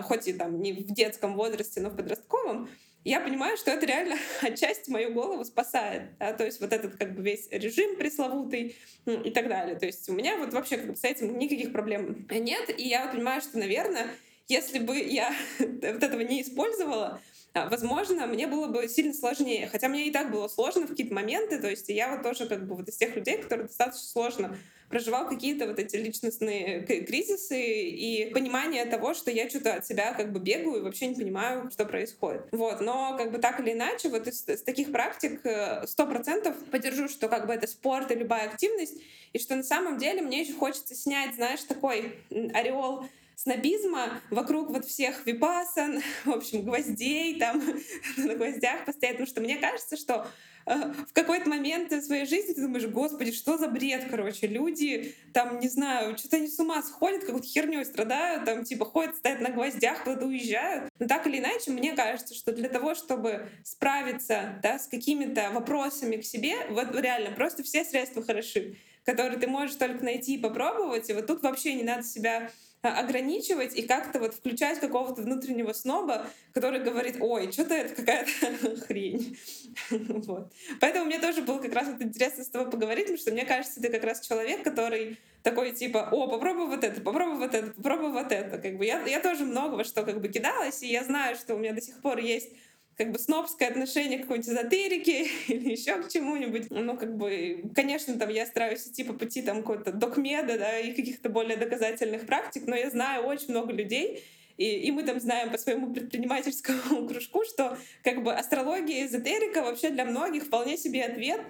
[0.04, 2.68] хоть и там не в детском возрасте, но в подростковом,
[3.04, 6.16] я понимаю, что это реально отчасти мою голову спасает.
[6.18, 6.32] Да?
[6.32, 9.76] То есть вот этот как бы весь режим пресловутый и так далее.
[9.76, 12.70] То есть у меня вот вообще как бы с этим никаких проблем нет.
[12.78, 14.08] И я понимаю, что, наверное,
[14.48, 17.20] если бы я вот этого не использовала, а,
[17.54, 19.68] возможно, мне было бы сильно сложнее.
[19.70, 21.58] Хотя мне и так было сложно в какие-то моменты.
[21.58, 25.28] То есть я вот тоже как бы вот из тех людей, которые достаточно сложно проживал
[25.28, 30.38] какие-то вот эти личностные кризисы и понимание того, что я что-то от себя как бы
[30.38, 32.42] бегаю и вообще не понимаю, что происходит.
[32.52, 36.54] Вот, но как бы так или иначе, вот из, из таких практик э, сто процентов
[36.70, 39.00] поддержу, что как бы это спорт и любая активность,
[39.32, 42.14] и что на самом деле мне еще хочется снять, знаешь, такой
[42.52, 47.62] ореол снобизма вокруг вот всех випасан, в общем, гвоздей там
[48.16, 50.26] на гвоздях постоять, потому что мне кажется, что
[50.66, 55.60] в какой-то момент в своей жизни ты думаешь, господи, что за бред, короче, люди там,
[55.60, 59.50] не знаю, что-то они с ума сходят, какой-то херней страдают, там, типа, ходят, стоят на
[59.50, 60.90] гвоздях, куда-то уезжают.
[60.98, 66.16] Но так или иначе, мне кажется, что для того, чтобы справиться, да, с какими-то вопросами
[66.16, 71.10] к себе, вот реально, просто все средства хороши, которые ты можешь только найти и попробовать,
[71.10, 72.50] и вот тут вообще не надо себя
[72.84, 78.76] а, ограничивать и как-то вот включать какого-то внутреннего сноба, который говорит, ой, что-то это какая-то
[78.86, 79.38] хрень.
[79.90, 80.52] вот.
[80.80, 83.80] Поэтому мне тоже было как раз вот интересно с тобой поговорить, потому что мне кажется,
[83.80, 88.12] ты как раз человек, который такой типа, о, попробуй вот это, попробуй вот это, попробуй
[88.12, 88.58] вот это.
[88.58, 91.58] Как бы я, я тоже многого что как бы кидалась, и я знаю, что у
[91.58, 92.50] меня до сих пор есть
[92.96, 96.70] как бы снобское отношение к какой-нибудь эзотерике или еще к чему-нибудь.
[96.70, 100.92] Ну, как бы, конечно, там я стараюсь идти по пути там какого-то докмеда, да, и
[100.92, 104.22] каких-то более доказательных практик, но я знаю очень много людей,
[104.56, 109.90] и, и мы там знаем по своему предпринимательскому кружку, что как бы астрология, эзотерика вообще
[109.90, 111.40] для многих вполне себе ответ,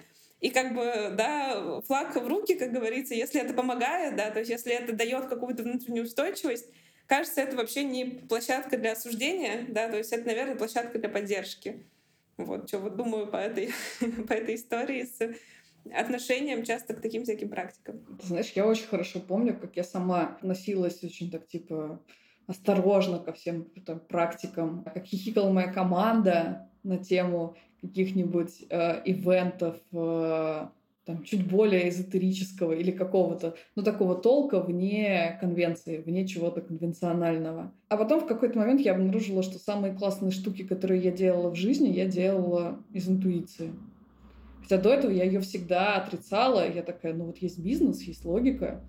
[0.41, 4.51] и как бы, да, флаг в руки, как говорится, если это помогает, да, то есть
[4.51, 6.69] если это дает какую-то внутреннюю устойчивость,
[7.07, 11.85] кажется, это вообще не площадка для осуждения, да, то есть это, наверное, площадка для поддержки.
[12.37, 13.71] Вот, что вот думаю по этой,
[14.27, 15.35] по этой истории с
[15.93, 18.01] отношением часто к таким всяким практикам.
[18.21, 22.01] Знаешь, я очень хорошо помню, как я сама носилась очень так, типа,
[22.47, 30.67] осторожно ко всем там, практикам, как хихикала моя команда на тему каких-нибудь э, ивентов, э,
[31.05, 37.71] там, чуть более эзотерического или какого-то, ну, такого толка вне конвенции, вне чего-то конвенционального.
[37.89, 41.55] А потом в какой-то момент я обнаружила, что самые классные штуки, которые я делала в
[41.55, 43.71] жизни, я делала из интуиции.
[44.63, 46.67] Хотя до этого я ее всегда отрицала.
[46.67, 48.83] Я такая, ну вот есть бизнес, есть логика,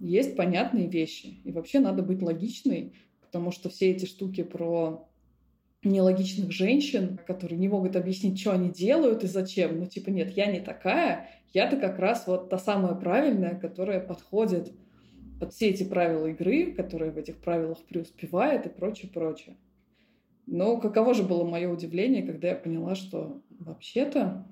[0.00, 1.38] есть понятные вещи.
[1.44, 5.06] И вообще надо быть логичной, потому что все эти штуки про
[5.84, 9.78] нелогичных женщин, которые не могут объяснить, что они делают и зачем.
[9.78, 14.72] Ну, типа, нет, я не такая, я-то как раз вот та самая правильная, которая подходит
[15.40, 19.56] под все эти правила игры, которая в этих правилах преуспевает и прочее, прочее.
[20.46, 24.46] Но каково же было мое удивление, когда я поняла, что вообще-то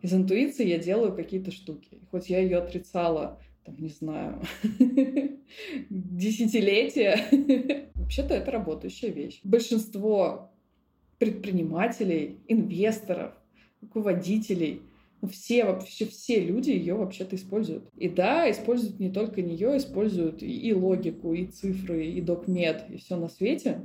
[0.00, 2.00] из интуиции я делаю какие-то штуки.
[2.10, 4.42] Хоть я ее отрицала, там, не знаю,
[5.90, 9.40] десятилетия, вообще-то это работающая вещь.
[9.44, 10.51] Большинство
[11.24, 13.32] предпринимателей, инвесторов,
[13.80, 14.82] руководителей,
[15.20, 17.84] ну, все, вообще все люди ее вообще-то используют.
[17.96, 23.16] И да, используют не только нее, используют и логику, и цифры, и докмет, и все
[23.16, 23.82] на свете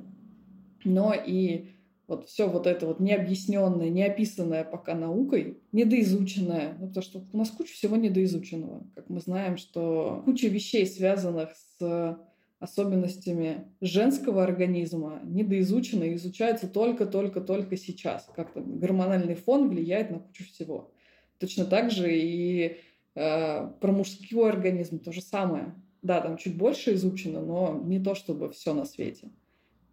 [0.88, 1.70] но и
[2.08, 7.50] вот все вот это вот необъясненное, неописанное пока наукой, недоизученное, ну, потому что у нас
[7.50, 8.88] куча всего недоизученного.
[8.96, 12.18] Как мы знаем, что куча вещей, связанных с
[12.60, 18.30] особенностями женского организма, недоизучены и изучаются только-только-только сейчас.
[18.36, 20.92] Как там гормональный фон влияет на кучу всего.
[21.40, 22.78] Точно так же и
[23.16, 25.76] э, про мужской организм то же самое.
[26.02, 29.30] Да, там чуть больше изучено, но не то чтобы все на свете.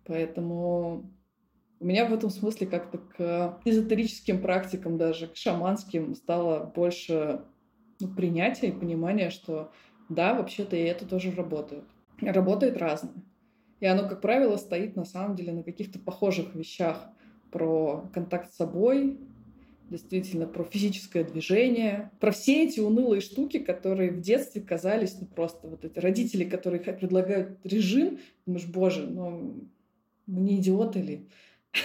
[0.07, 1.11] Поэтому
[1.81, 7.43] у меня в этом смысле как-то к эзотерическим практикам, даже к шаманским, стало больше
[8.01, 9.71] ну, принятия и понимания, что
[10.09, 11.85] да, вообще-то и это тоже работает.
[12.33, 13.23] Работает разное.
[13.81, 17.09] И оно, как правило, стоит на самом деле на каких-то похожих вещах
[17.51, 19.19] про контакт с собой,
[19.91, 25.69] действительно про физическое движение, про все эти унылые штуки, которые в детстве казались ну, просто
[25.69, 29.69] вот эти родители, которые предлагают режим, думаешь, боже, ну
[30.27, 31.29] мы не идиоты ли?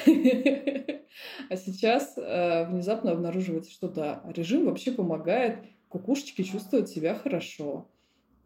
[1.49, 5.57] А сейчас э, внезапно обнаруживается, что да, режим вообще помогает
[5.89, 7.89] кукушечке чувствовать себя хорошо.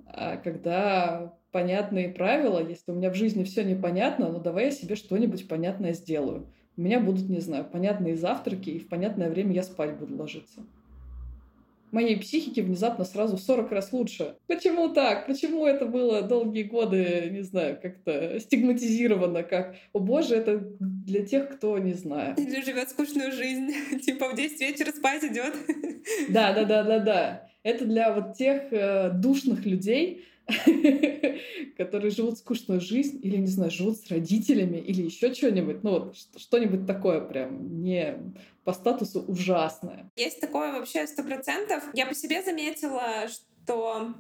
[0.05, 4.97] А когда понятные правила, если у меня в жизни все непонятно, ну давай я себе
[4.97, 6.47] что-нибудь понятное сделаю.
[6.75, 10.65] У меня будут, не знаю, понятные завтраки, и в понятное время я спать буду ложиться
[11.93, 14.35] моей психике внезапно сразу в 40 раз лучше.
[14.47, 15.27] Почему так?
[15.27, 21.49] Почему это было долгие годы, не знаю, как-то стигматизировано, как, о боже, это для тех,
[21.49, 22.35] кто не знаю.
[22.35, 25.53] Или живет скучную жизнь, типа в 10 вечера спать идет.
[26.29, 27.47] Да, да, да, да, да.
[27.61, 30.25] Это для вот тех э, душных людей,
[31.77, 35.83] которые живут скучную жизнь или, не знаю, живут с родителями или еще что-нибудь.
[35.83, 38.17] Ну, вот что-нибудь такое прям не
[38.63, 40.09] по статусу ужасное.
[40.15, 41.83] Есть такое вообще сто процентов.
[41.93, 44.13] Я по себе заметила, что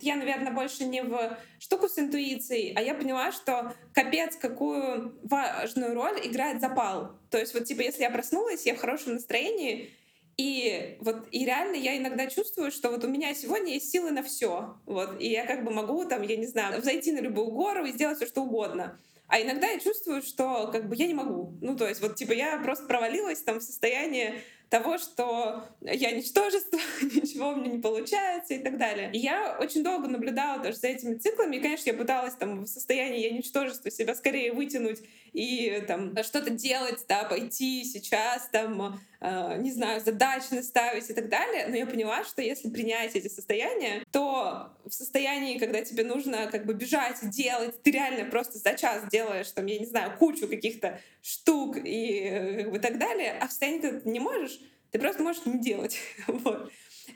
[0.00, 5.94] я, наверное, больше не в штуку с интуицией, а я поняла, что капец, какую важную
[5.94, 7.12] роль играет запал.
[7.30, 9.90] То есть вот типа, если я проснулась, я в хорошем настроении,
[10.36, 14.22] и вот и реально я иногда чувствую, что вот у меня сегодня есть силы на
[14.22, 14.76] все.
[14.86, 17.92] Вот, и я как бы могу там, я не знаю, зайти на любую гору и
[17.92, 18.98] сделать все, что угодно.
[19.26, 21.54] А иногда я чувствую, что как бы я не могу.
[21.60, 24.42] Ну, то есть вот типа я просто провалилась там в состояние
[24.74, 29.08] того, что я ничтожество, ничего у меня не получается и так далее.
[29.12, 32.66] И я очень долго наблюдала тоже за этими циклами, и, конечно, я пыталась там в
[32.66, 35.00] состоянии я ничтожества себя скорее вытянуть
[35.34, 41.28] и там что-то делать, да, пойти сейчас, там, э, не знаю, задачи наставить и так
[41.28, 41.66] далее.
[41.68, 46.66] Но я поняла, что если принять эти состояния, то в состоянии, когда тебе нужно как
[46.66, 51.00] бы бежать, делать, ты реально просто за час делаешь, там, я не знаю, кучу каких-то
[51.20, 54.60] штук и, э, бы, так далее, а в состоянии, когда ты не можешь,
[54.94, 55.98] ты просто можешь не делать.
[56.28, 56.70] вот.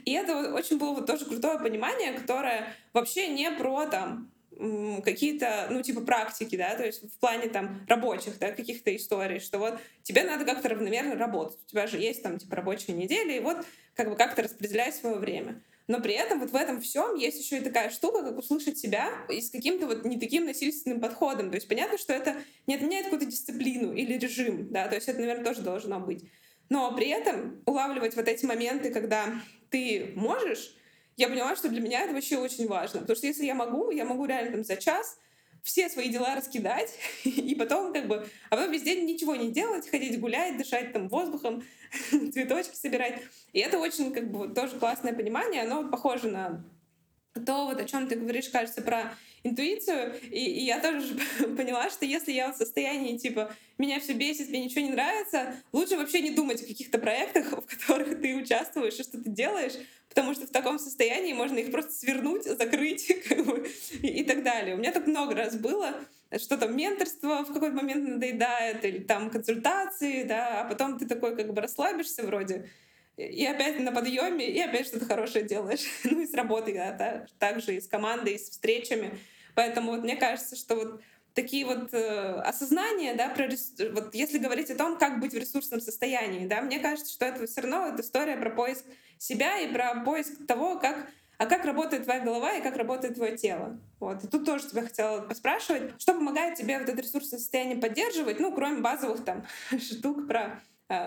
[0.05, 4.33] И это очень было вот тоже крутое понимание, которое вообще не про там
[5.05, 9.61] какие-то, ну, типа практики, да, то есть в плане там рабочих, да, каких-то историй, что
[9.61, 11.61] вот тебе надо как-то равномерно работать.
[11.67, 13.65] У тебя же есть там типа рабочие недели, и вот
[13.95, 15.63] как бы как-то распределяй свое время.
[15.87, 19.13] Но при этом вот в этом всем есть еще и такая штука, как услышать себя
[19.31, 21.51] и с каким-то вот не таким насильственным подходом.
[21.51, 22.35] То есть понятно, что это
[22.67, 26.25] не отменяет какую-то дисциплину или режим, да, то есть это, наверное, тоже должно быть.
[26.69, 29.33] Но при этом улавливать вот эти моменты, когда
[29.71, 30.75] ты можешь,
[31.17, 33.01] я поняла, что для меня это вообще очень важно.
[33.01, 35.19] Потому что если я могу, я могу реально там за час
[35.63, 36.95] все свои дела раскидать,
[37.25, 41.09] и потом как бы, а потом весь день ничего не делать, ходить гулять, дышать там
[41.09, 41.63] воздухом,
[42.33, 43.21] цветочки собирать.
[43.53, 46.65] И это очень как бы тоже классное понимание, оно похоже на
[47.47, 49.15] то, вот о чем ты говоришь, кажется, про
[49.45, 51.15] интуицию, и, и я тоже
[51.57, 55.97] поняла, что если я в состоянии, типа, меня все бесит, мне ничего не нравится, лучше
[55.97, 59.75] вообще не думать о каких-то проектах, в которых ты участвуешь и что ты делаешь,
[60.09, 63.69] потому что в таком состоянии можно их просто свернуть, закрыть как бы,
[64.03, 64.75] и, и так далее.
[64.75, 65.95] У меня так много раз было,
[66.37, 71.37] что там менторство в какой-то момент надоедает, или там консультации, да, а потом ты такой
[71.37, 72.69] как бы расслабишься вроде,
[73.19, 75.85] и опять на подъеме, и опять что-то хорошее делаешь.
[76.05, 79.19] ну и с работой, да, так, так же и с командой, и с встречами.
[79.55, 81.03] Поэтому вот мне кажется, что вот
[81.35, 83.49] такие вот э, осознания, да, про
[83.93, 87.47] вот если говорить о том, как быть в ресурсном состоянии, да, мне кажется, что это
[87.47, 88.85] все равно это история про поиск
[89.19, 91.09] себя и про поиск того, как
[91.39, 93.79] а как работает твоя голова и как работает твое тело.
[94.01, 94.25] Вот.
[94.25, 98.53] И тут тоже тебя хотела поспрашивать, что помогает тебе вот это ресурсное состояние поддерживать, ну,
[98.53, 99.47] кроме базовых там
[99.79, 100.61] штук про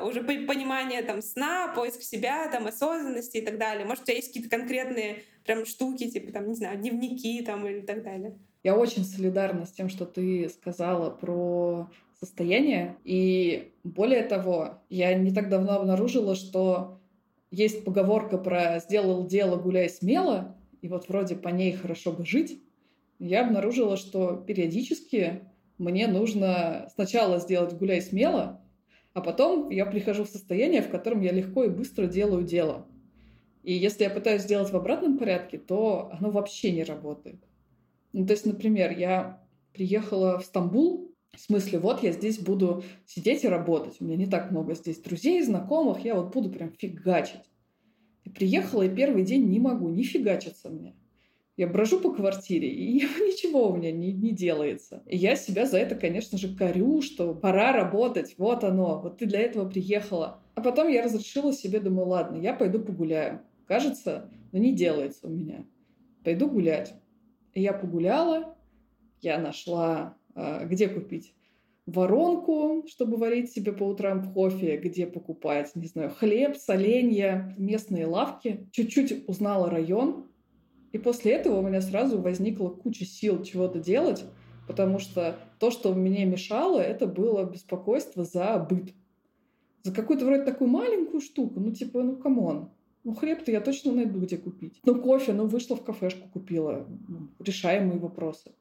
[0.03, 3.85] уже понимание там сна, поиск себя, там осознанности и так далее.
[3.85, 7.81] Может, у тебя есть какие-то конкретные прям штуки, типа там, не знаю, дневники там или
[7.81, 8.37] так далее.
[8.63, 12.95] Я очень солидарна с тем, что ты сказала про состояние.
[13.03, 16.99] И более того, я не так давно обнаружила, что
[17.49, 22.61] есть поговорка про «сделал дело, гуляй смело», и вот вроде по ней хорошо бы жить.
[23.19, 25.41] Я обнаружила, что периодически
[25.77, 28.61] мне нужно сначала сделать «гуляй смело»,
[29.13, 32.87] а потом я прихожу в состояние, в котором я легко и быстро делаю дело.
[33.63, 37.39] И если я пытаюсь сделать в обратном порядке, то оно вообще не работает.
[38.13, 39.43] Ну, то есть, например, я
[39.73, 43.97] приехала в Стамбул, в смысле, вот я здесь буду сидеть и работать.
[43.99, 47.41] У меня не так много здесь друзей, знакомых, я вот буду прям фигачить.
[48.23, 50.95] И приехала, и первый день не могу, не фигачиться мне.
[51.57, 55.03] Я брожу по квартире, и ничего у меня не, не делается.
[55.05, 59.25] И я себя за это, конечно же, корю, что пора работать, вот оно, вот ты
[59.25, 60.41] для этого приехала.
[60.55, 63.41] А потом я разрешила себе, думаю, ладно, я пойду погуляю.
[63.67, 65.65] Кажется, но не делается у меня.
[66.23, 66.93] Пойду гулять.
[67.53, 68.55] И я погуляла,
[69.21, 71.33] я нашла, а, где купить
[71.85, 78.67] воронку, чтобы варить себе по утрам кофе, где покупать, не знаю, хлеб, соленья, местные лавки.
[78.71, 80.27] Чуть-чуть узнала район,
[80.91, 84.25] и после этого у меня сразу возникла куча сил чего-то делать,
[84.67, 88.93] потому что то, что мне мешало, это было беспокойство за быт.
[89.83, 92.69] За какую-то вроде такую маленькую штуку, ну типа, ну come on,
[93.03, 94.79] ну, хлеб-то я точно найду, где купить.
[94.85, 96.85] Ну, кофе, ну, вышла в кафешку, купила.
[97.07, 98.51] Ну, решаемые вопросы.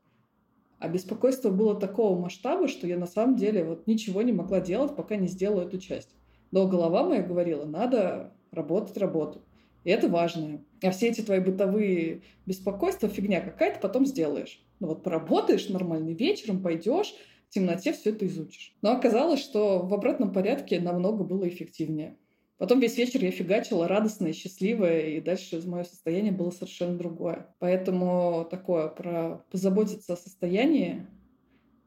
[0.79, 4.97] А беспокойство было такого масштаба, что я на самом деле вот ничего не могла делать,
[4.97, 6.17] пока не сделаю эту часть.
[6.53, 9.43] Но голова моя говорила, надо работать работу.
[9.85, 10.63] И это важное.
[10.83, 14.63] А все эти твои бытовые беспокойства, фигня какая-то, потом сделаешь.
[14.79, 17.15] Ну вот поработаешь нормально вечером, пойдешь,
[17.49, 18.75] в темноте все это изучишь.
[18.83, 22.17] Но оказалось, что в обратном порядке намного было эффективнее.
[22.59, 27.55] Потом весь вечер я фигачила радостная, счастливая, и дальше мое состояние было совершенно другое.
[27.59, 31.07] Поэтому такое про позаботиться о состоянии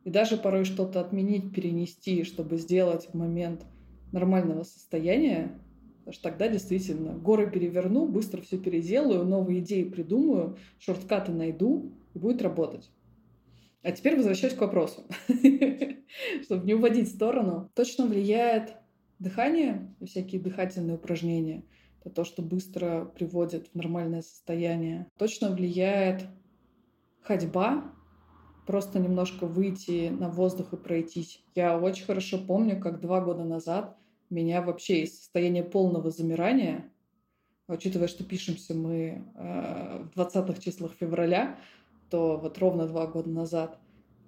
[0.03, 3.65] и даже порой что-то отменить, перенести, чтобы сделать в момент
[4.11, 5.59] нормального состояния,
[6.03, 12.19] потому что тогда действительно горы переверну, быстро все переделаю, новые идеи придумаю, шорткаты найду и
[12.19, 12.91] будет работать.
[13.81, 15.03] А теперь возвращаюсь к вопросу,
[16.43, 17.69] чтобы не уводить в сторону.
[17.75, 18.75] Точно влияет
[19.23, 21.63] Дыхание и всякие дыхательные упражнения—
[22.01, 25.07] это то, что быстро приводит в нормальное состояние.
[25.17, 26.27] Точно влияет
[27.21, 27.93] ходьба,
[28.67, 31.41] просто немножко выйти на воздух и пройтись.
[31.55, 33.97] Я очень хорошо помню, как два года назад
[34.33, 36.91] меня вообще из состояния полного замирания,
[37.67, 41.59] учитывая, что пишемся мы э, в 20-х числах февраля,
[42.09, 43.79] то вот ровно два года назад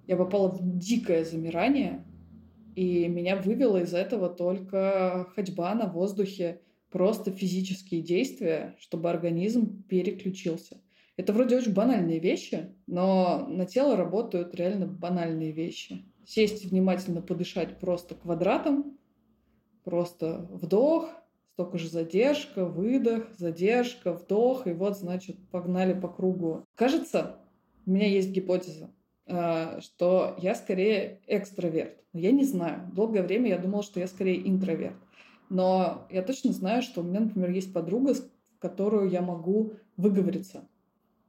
[0.06, 2.04] я попала в дикое замирание,
[2.74, 10.80] и меня вывело из этого только ходьба на воздухе, просто физические действия, чтобы организм переключился.
[11.16, 16.04] Это вроде очень банальные вещи, но на тело работают реально банальные вещи.
[16.26, 18.95] Сесть внимательно подышать просто квадратом,
[19.86, 21.08] просто вдох,
[21.52, 26.64] столько же задержка, выдох, задержка, вдох, и вот, значит, погнали по кругу.
[26.74, 27.36] Кажется,
[27.86, 28.90] у меня есть гипотеза.
[29.26, 32.02] Э, что я скорее экстраверт.
[32.12, 32.90] Я не знаю.
[32.92, 34.96] Долгое время я думала, что я скорее интроверт.
[35.50, 40.68] Но я точно знаю, что у меня, например, есть подруга, в которую я могу выговориться.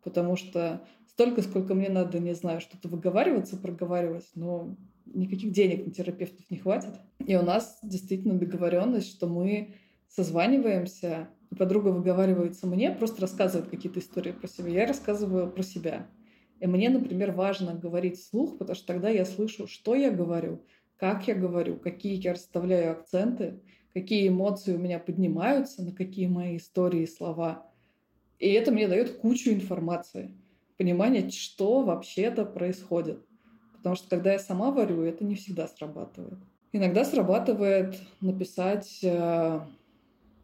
[0.04, 4.76] Потому что столько, сколько мне надо, не знаю, что-то выговариваться, проговаривать, но
[5.14, 6.96] никаких денег на терапевтов не хватит.
[7.26, 9.76] И у нас действительно договоренность, что мы
[10.08, 14.70] созваниваемся, и подруга выговаривается мне, просто рассказывает какие-то истории про себя.
[14.70, 16.08] Я рассказываю про себя.
[16.60, 20.64] И мне, например, важно говорить вслух, потому что тогда я слышу, что я говорю,
[20.98, 23.62] как я говорю, какие я расставляю акценты,
[23.94, 27.72] какие эмоции у меня поднимаются, на какие мои истории и слова.
[28.40, 30.36] И это мне дает кучу информации,
[30.78, 33.27] понимание, что вообще-то происходит.
[33.78, 36.38] Потому что когда я сама варю, это не всегда срабатывает.
[36.74, 39.62] Иногда срабатывает написать э,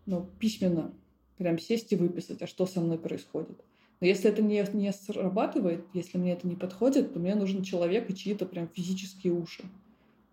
[0.06, 0.94] ну, письменно,
[1.38, 3.64] прям сесть и выписать, а что со мной происходит.
[4.00, 8.10] Но если это не, не срабатывает, если мне это не подходит, то мне нужен человек
[8.10, 9.64] и чьи-то прям физические уши.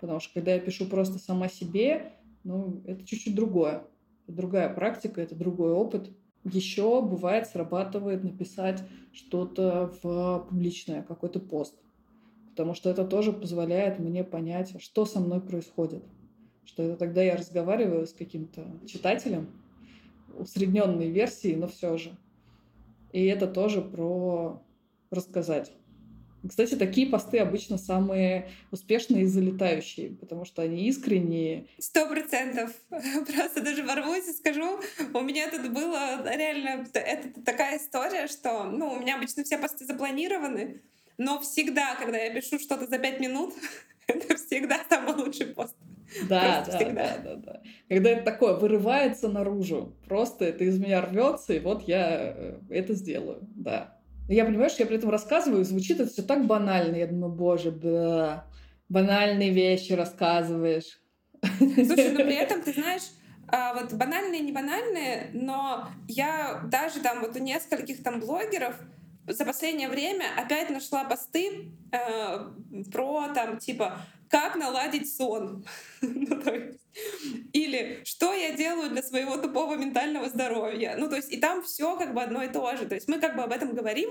[0.00, 3.84] Потому что когда я пишу просто сама себе, ну, это чуть-чуть другое.
[4.26, 6.10] Это другая практика, это другой опыт.
[6.44, 8.82] Еще бывает срабатывает написать
[9.12, 11.74] что-то в публичное, какой-то пост.
[12.60, 16.04] Потому что это тоже позволяет мне понять, что со мной происходит.
[16.66, 19.48] Что это тогда я разговариваю с каким-то читателем,
[20.36, 22.14] усредненной версии, но все же.
[23.12, 24.60] И это тоже про
[25.10, 25.72] рассказать.
[26.46, 31.66] Кстати, такие посты обычно самые успешные и залетающие, потому что они искренние.
[31.78, 32.74] Сто процентов.
[32.90, 34.80] Просто даже ворвусь и скажу,
[35.14, 39.86] у меня тут было реально это такая история, что ну, у меня обычно все посты
[39.86, 40.82] запланированы,
[41.20, 43.52] но всегда, когда я пишу что-то за пять минут,
[44.06, 45.76] это всегда самый лучший пост.
[46.28, 47.62] Да, да, да, да, да.
[47.90, 52.94] Когда это такое вырывается наружу, просто это из меня рвется, и вот я э, это
[52.94, 53.98] сделаю, да.
[54.28, 56.96] Я понимаю, что я при этом рассказываю, и звучит это все так банально.
[56.96, 58.46] Я думаю, боже, да,
[58.88, 61.02] банальные вещи рассказываешь.
[61.58, 63.10] Слушай, но при этом, ты знаешь,
[63.48, 68.74] а, вот банальные, не банальные, но я даже там вот у нескольких там блогеров
[69.32, 72.38] за последнее время опять нашла посты э,
[72.92, 75.64] про там типа как наладить сон.
[76.00, 76.42] ну,
[77.52, 80.94] или что я делаю для своего тупого ментального здоровья.
[80.96, 82.86] Ну, то есть, и там все как бы одно и то же.
[82.86, 84.08] То есть мы как бы об этом говорим,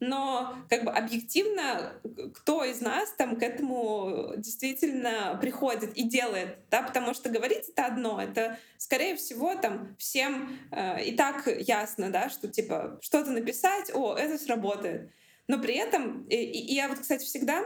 [0.00, 2.00] но как бы объективно
[2.34, 7.86] кто из нас там к этому действительно приходит и делает, да, потому что говорить это
[7.86, 13.90] одно, это скорее всего там всем э, и так ясно, да, что типа что-то написать,
[13.94, 15.10] о, это сработает,
[15.48, 17.62] но при этом и, и я вот, кстати, всегда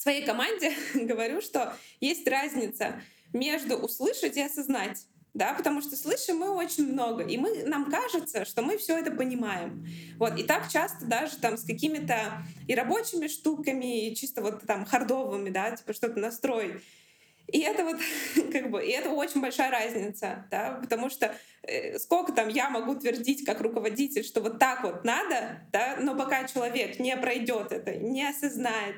[0.00, 3.00] своей команде говорю, что есть разница
[3.32, 5.04] между услышать и осознать.
[5.32, 9.12] Да, потому что слышим мы очень много, и мы, нам кажется, что мы все это
[9.12, 9.86] понимаем.
[10.18, 14.84] Вот, и так часто даже там с какими-то и рабочими штуками, и чисто вот там
[14.84, 16.82] хардовыми, да, типа что-то настроить.
[17.46, 17.96] И это вот
[18.52, 22.94] как бы, и это очень большая разница, да, потому что э, сколько там я могу
[22.94, 27.94] твердить как руководитель, что вот так вот надо, да, но пока человек не пройдет это,
[27.94, 28.96] не осознает,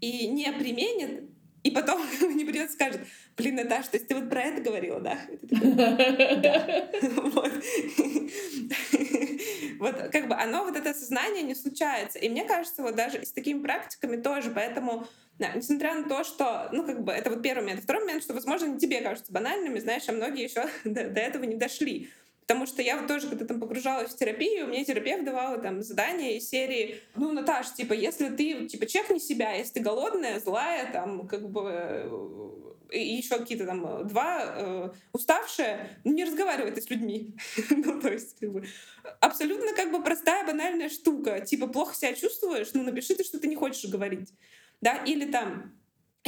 [0.00, 1.30] и не применит,
[1.64, 2.00] и потом
[2.36, 3.00] не придет и скажет,
[3.36, 5.18] блин, Наташа, то есть ты вот про это говорила, да?
[5.42, 6.90] Да.
[9.78, 12.18] Вот как бы оно, вот это сознание не случается.
[12.18, 15.06] И мне кажется, вот даже с такими практиками тоже, поэтому
[15.38, 17.82] да, несмотря на то, что, ну, как бы, это вот первый момент.
[17.82, 21.44] Второй момент, что, возможно, не тебе кажутся банальными, знаешь, а многие еще до, до этого
[21.44, 22.10] не дошли.
[22.46, 26.48] Потому что я тоже, когда там погружалась в терапию, мне терапевт давала там задания из
[26.48, 31.50] серии, ну, Наташ, типа, если ты, типа, чекни себя, если ты голодная, злая, там, как
[31.50, 32.34] бы, э,
[32.92, 37.34] и еще какие-то там два э, уставшие, ну, не разговаривай ты с людьми.
[37.70, 38.66] ну, то есть, как бы,
[39.20, 41.40] абсолютно как бы простая, банальная штука.
[41.40, 44.32] Типа, плохо себя чувствуешь, ну, напиши ты, что ты не хочешь говорить.
[44.82, 45.72] Да, или там,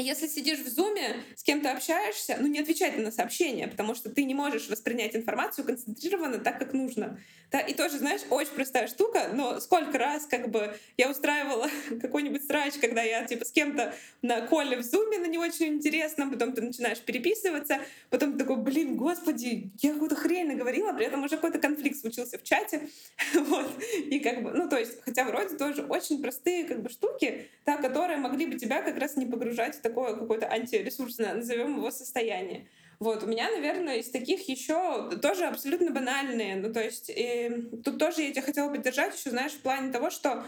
[0.02, 4.24] если сидишь в зуме, с кем-то общаешься, ну не отвечай на сообщения, потому что ты
[4.24, 7.18] не можешь воспринять информацию концентрированно так, как нужно.
[7.52, 11.68] Да, и тоже, знаешь, очень простая штука, но сколько раз как бы я устраивала
[12.02, 16.28] какой-нибудь срач, когда я типа с кем-то на коле в зуме, на не очень интересно,
[16.28, 17.78] потом ты начинаешь переписываться,
[18.10, 22.36] потом ты такой, блин, господи, я какую-то хрень наговорила, при этом уже какой-то конфликт случился
[22.36, 22.88] в чате,
[23.34, 23.70] вот,
[24.10, 27.76] и как бы, ну то есть, хотя вроде тоже очень простые как бы штуки, да,
[27.76, 32.68] которые могли бы тебя как раз не погружать такое какое-то антиресурсное, назовем его состояние.
[32.98, 36.56] Вот, у меня, наверное, из таких еще тоже абсолютно банальные.
[36.56, 40.10] Ну, то есть, и тут тоже я тебя хотела поддержать еще, знаешь, в плане того,
[40.10, 40.46] что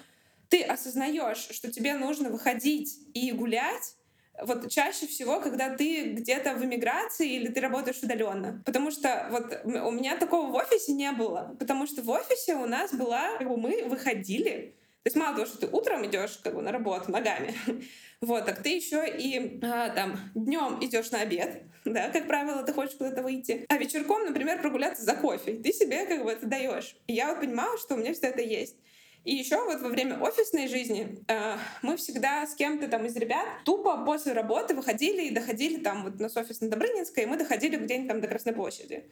[0.49, 3.95] ты осознаешь, что тебе нужно выходить и гулять,
[4.43, 8.63] вот чаще всего, когда ты где-то в эмиграции или ты работаешь удаленно.
[8.65, 11.57] Потому что вот у меня такого в офисе не было.
[11.59, 14.75] Потому что в офисе у нас была, как бы мы выходили.
[15.03, 17.55] То есть мало того, что ты утром идешь как бы на работу ногами,
[18.21, 22.73] вот, так ты еще и а, там днем идешь на обед, да, как правило, ты
[22.73, 25.55] хочешь куда-то выйти, а вечерком, например, прогуляться за кофе.
[25.55, 26.97] Ты себе как бы это даешь.
[27.07, 28.77] И я вот понимала, что у меня все это есть.
[29.25, 33.47] И еще вот во время офисной жизни э, мы всегда с кем-то там из ребят
[33.65, 37.77] тупо после работы выходили и доходили там вот на офис на Добрынинской, и мы доходили
[37.77, 39.05] где-нибудь там до Красной площади.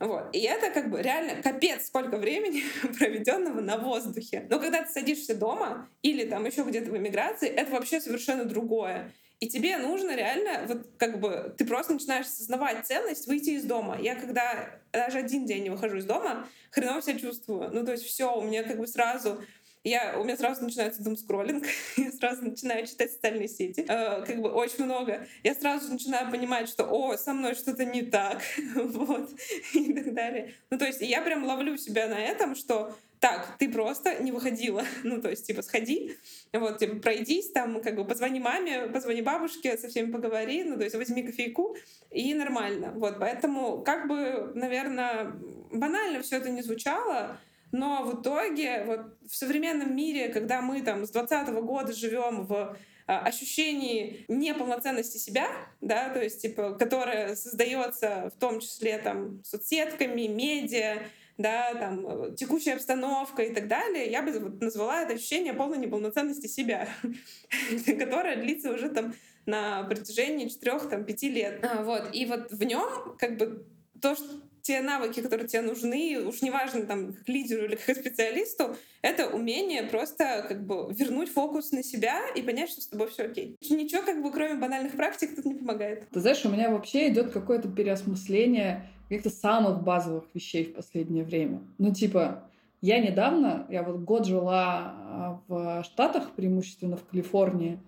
[0.00, 0.28] Вот.
[0.32, 2.62] И это как бы реально капец сколько времени
[2.98, 4.46] проведенного на воздухе.
[4.50, 9.12] Но когда ты садишься дома или там еще где-то в эмиграции, это вообще совершенно другое.
[9.40, 13.98] И тебе нужно реально, вот как бы, ты просто начинаешь осознавать ценность выйти из дома.
[14.00, 17.70] Я когда даже один день не выхожу из дома, хреново себя чувствую.
[17.72, 19.42] Ну, то есть все, у меня как бы сразу
[19.84, 21.64] я, у меня сразу начинается думскроллинг,
[21.96, 25.26] я сразу начинаю читать социальные сети, э, как бы очень много.
[25.42, 28.42] Я сразу начинаю понимать, что, о, со мной что-то не так,
[28.74, 29.30] вот,
[29.74, 30.54] и так далее.
[30.70, 34.84] Ну, то есть я прям ловлю себя на этом, что так, ты просто не выходила.
[35.02, 36.16] Ну, то есть, типа, сходи,
[36.52, 40.84] вот, типа, пройдись, там, как бы, позвони маме, позвони бабушке, со всеми поговори, ну, то
[40.84, 41.76] есть, возьми кофейку,
[42.10, 42.92] и нормально.
[42.94, 45.32] Вот, поэтому, как бы, наверное,
[45.70, 47.38] банально все это не звучало,
[47.74, 52.78] но в итоге вот в современном мире, когда мы там с 20 года живем в
[53.08, 55.48] а, ощущении неполноценности себя,
[55.80, 61.02] да, то есть, типа, которое создается в том числе там соцсетками, медиа,
[61.36, 66.46] да, там, э, текущая обстановка и так далее, я бы назвала это ощущение полной неполноценности
[66.46, 66.88] себя,
[67.98, 69.14] которое длится уже там
[69.46, 71.58] на протяжении четырех там пяти лет.
[71.64, 72.10] А, вот.
[72.12, 73.66] И вот в нем как бы
[74.00, 74.26] то, что
[74.64, 79.82] те навыки, которые тебе нужны, уж неважно там как лидеру или как специалисту, это умение
[79.82, 83.56] просто как бы вернуть фокус на себя и понять, что с тобой все окей.
[83.60, 86.08] Ничего как бы кроме банальных практик тут не помогает.
[86.08, 91.60] Ты знаешь, у меня вообще идет какое-то переосмысление каких-то самых базовых вещей в последнее время.
[91.76, 92.48] Ну типа,
[92.80, 97.78] я недавно, я вот год жила а, в Штатах, преимущественно в Калифорнии,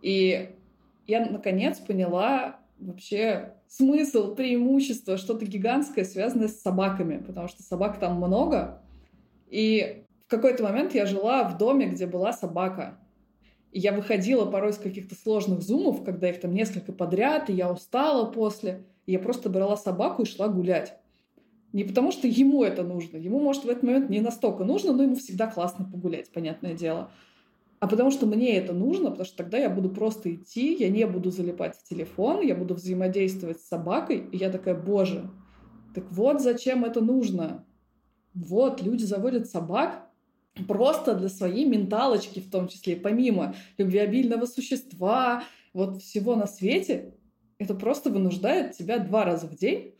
[0.00, 0.50] и
[1.08, 8.16] я наконец поняла вообще смысл, преимущество, что-то гигантское, связанное с собаками, потому что собак там
[8.16, 8.82] много.
[9.48, 12.98] И в какой-то момент я жила в доме, где была собака.
[13.70, 17.70] И я выходила порой из каких-то сложных зумов, когда их там несколько подряд, и я
[17.70, 18.84] устала после.
[19.06, 20.96] И я просто брала собаку и шла гулять.
[21.72, 23.16] Не потому, что ему это нужно.
[23.18, 27.12] Ему, может, в этот момент не настолько нужно, но ему всегда классно погулять, понятное дело
[27.80, 31.06] а потому что мне это нужно, потому что тогда я буду просто идти, я не
[31.06, 35.30] буду залипать в телефон, я буду взаимодействовать с собакой, и я такая, боже,
[35.94, 37.64] так вот зачем это нужно.
[38.34, 40.06] Вот, люди заводят собак
[40.68, 47.14] просто для своей менталочки в том числе, помимо любвеобильного существа, вот всего на свете,
[47.58, 49.94] это просто вынуждает тебя два раза в день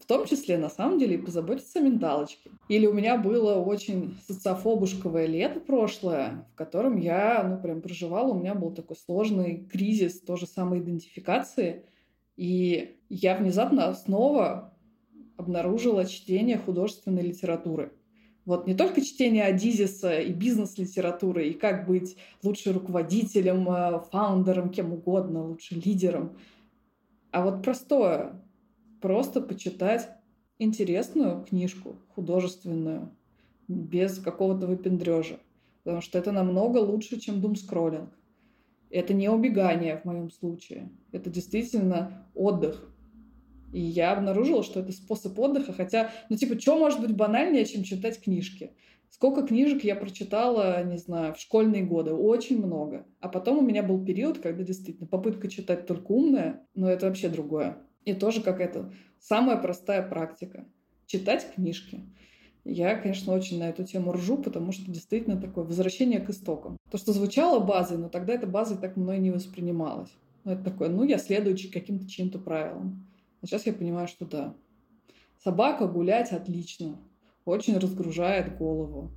[0.00, 2.50] в том числе, на самом деле, и позаботиться о менталочке.
[2.68, 8.38] Или у меня было очень социофобушковое лето прошлое, в котором я, ну, прям проживала, у
[8.38, 11.84] меня был такой сложный кризис тоже самоидентификации,
[12.36, 14.74] и я внезапно снова
[15.36, 17.92] обнаружила чтение художественной литературы.
[18.46, 24.92] Вот не только чтение Адизиса и бизнес-литературы, и как быть лучше руководителем, э, фаундером, кем
[24.94, 26.36] угодно, лучше лидером,
[27.30, 28.42] а вот простое
[29.00, 30.08] просто почитать
[30.58, 33.10] интересную книжку, художественную,
[33.68, 35.38] без какого-то выпендрежа.
[35.84, 38.10] Потому что это намного лучше, чем думскроллинг.
[38.90, 40.90] Это не убегание в моем случае.
[41.12, 42.92] Это действительно отдых.
[43.72, 47.84] И я обнаружила, что это способ отдыха, хотя, ну, типа, что может быть банальнее, чем
[47.84, 48.72] читать книжки?
[49.10, 52.12] Сколько книжек я прочитала, не знаю, в школьные годы?
[52.12, 53.06] Очень много.
[53.20, 57.28] А потом у меня был период, когда действительно попытка читать только умная, но это вообще
[57.28, 57.78] другое.
[58.04, 60.66] И тоже какая-то самая простая практика.
[61.06, 62.00] Читать книжки.
[62.64, 66.76] Я, конечно, очень на эту тему ржу, потому что действительно такое возвращение к истокам.
[66.90, 70.10] То, что звучало базой, но тогда эта базой так мной не воспринималась.
[70.44, 73.06] Ну, это такое, ну, я следую каким-то чьим-то правилам.
[73.40, 74.54] А сейчас я понимаю, что да.
[75.42, 76.98] Собака гулять отлично.
[77.44, 79.10] Очень разгружает голову.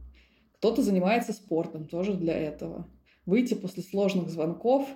[0.58, 2.88] Кто-то занимается спортом тоже для этого.
[3.26, 4.88] Выйти после сложных звонков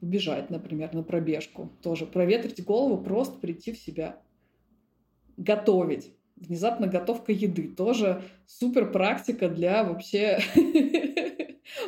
[0.00, 1.70] убежать, например, на пробежку.
[1.82, 4.20] Тоже проветрить голову, просто прийти в себя.
[5.36, 6.12] Готовить.
[6.36, 7.68] Внезапно готовка еды.
[7.68, 10.40] Тоже супер практика для вообще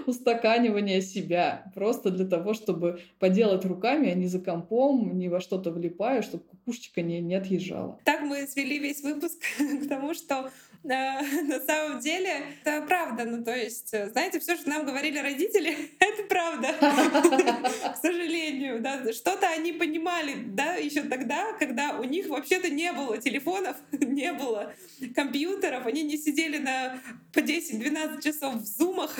[0.06, 1.70] устаканивания себя.
[1.74, 6.44] Просто для того, чтобы поделать руками, а не за компом, не во что-то влипая, чтобы
[6.44, 7.98] кукушечка не, не отъезжала.
[8.04, 9.38] Так мы свели весь выпуск
[9.84, 10.50] к тому, что
[10.84, 13.24] на самом деле это правда.
[13.24, 16.72] Ну, то есть, знаете, все, что нам говорили родители, это правда.
[17.92, 19.12] К сожалению, да.
[19.12, 24.74] Что-то они понимали, да, еще тогда, когда у них вообще-то не было телефонов, не было
[25.14, 26.98] компьютеров, они не сидели на
[27.32, 29.16] по 10-12 часов в зумах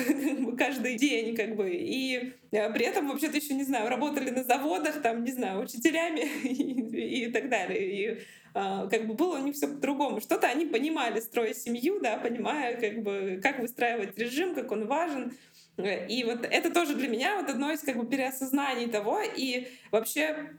[0.57, 5.01] каждый день, как бы, и э, при этом вообще-то еще, не знаю, работали на заводах,
[5.01, 8.15] там, не знаю, учителями и, и так далее.
[8.15, 8.19] И
[8.53, 10.21] как бы было у них все по-другому.
[10.21, 15.33] Что-то они понимали, строя семью, да, понимая, как бы, как выстраивать режим, как он важен.
[15.77, 19.21] И вот это тоже для меня вот одно из как бы переосознаний того.
[19.21, 20.51] И вообще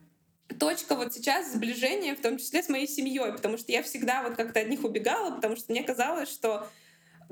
[0.59, 4.35] точка вот сейчас сближения, в том числе с моей семьей, потому что я всегда вот
[4.35, 6.69] как-то от них убегала, потому что мне казалось, что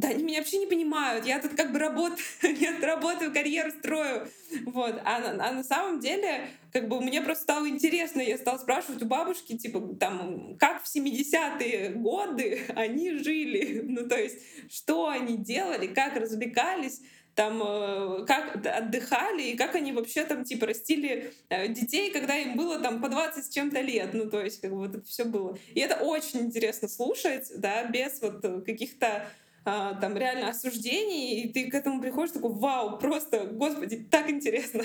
[0.03, 4.29] да, они меня вообще не понимают, я тут как бы работаю, я работаю, карьеру строю,
[4.67, 9.03] вот, а, а на самом деле, как бы мне просто стало интересно, я стала спрашивать
[9.03, 14.39] у бабушки, типа, там, как в 70-е годы они жили, ну, то есть,
[14.71, 17.01] что они делали, как развлекались,
[17.35, 22.57] там, э, как отдыхали, и как они вообще там, типа, растили э, детей, когда им
[22.57, 25.25] было там по 20 с чем-то лет, ну, то есть, как бы вот это все
[25.25, 25.57] было.
[25.75, 29.27] И это очень интересно слушать, да, без вот каких-то
[29.65, 34.83] а, там реально осуждений, и ты к этому приходишь такой, вау, просто, господи, так интересно.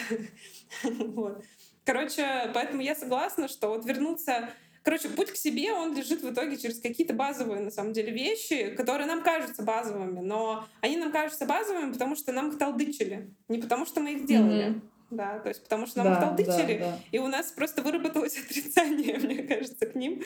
[0.84, 1.44] вот.
[1.86, 4.50] Короче, поэтому я согласна, что вот вернуться
[4.84, 8.74] Короче, путь к себе, он лежит в итоге через какие-то базовые, на самом деле, вещи,
[8.74, 13.58] которые нам кажутся базовыми, но они нам кажутся базовыми, потому что нам их толдычили, не
[13.58, 14.68] потому что мы их делали.
[14.68, 17.00] Mm-hmm да, то есть потому что нам да, толдычили, да, да.
[17.12, 20.22] и у нас просто выработалось отрицание, мне кажется, к ним,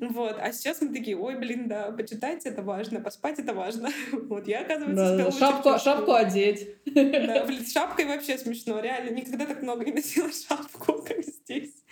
[0.00, 4.48] вот, а сейчас мы такие, ой, блин, да, почитать это важно, поспать это важно, вот,
[4.48, 6.68] я, оказывается, да, шапку, шапку одеть.
[6.86, 11.84] Да, блин, с шапкой вообще смешно, реально, никогда так много не носила шапку, как здесь,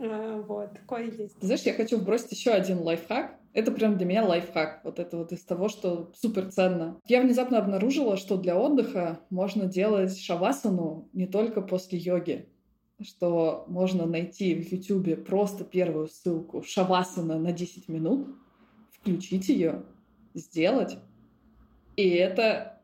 [0.00, 1.36] а, вот, такое есть.
[1.40, 4.80] Знаешь, я хочу бросить еще один лайфхак, это прям для меня лайфхак.
[4.84, 7.00] Вот это вот из того, что супер ценно.
[7.06, 12.48] Я внезапно обнаружила, что для отдыха можно делать шавасану не только после йоги
[13.02, 18.28] что можно найти в YouTube просто первую ссылку шавасана на 10 минут,
[18.92, 19.84] включить ее,
[20.34, 20.98] сделать.
[21.96, 22.80] И это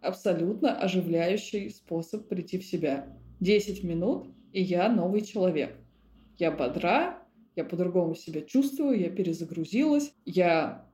[0.00, 3.14] абсолютно оживляющий способ прийти в себя.
[3.40, 5.76] 10 минут, и я новый человек.
[6.38, 7.22] Я бодра,
[7.58, 10.86] я по-другому себя чувствую, я перезагрузилась, я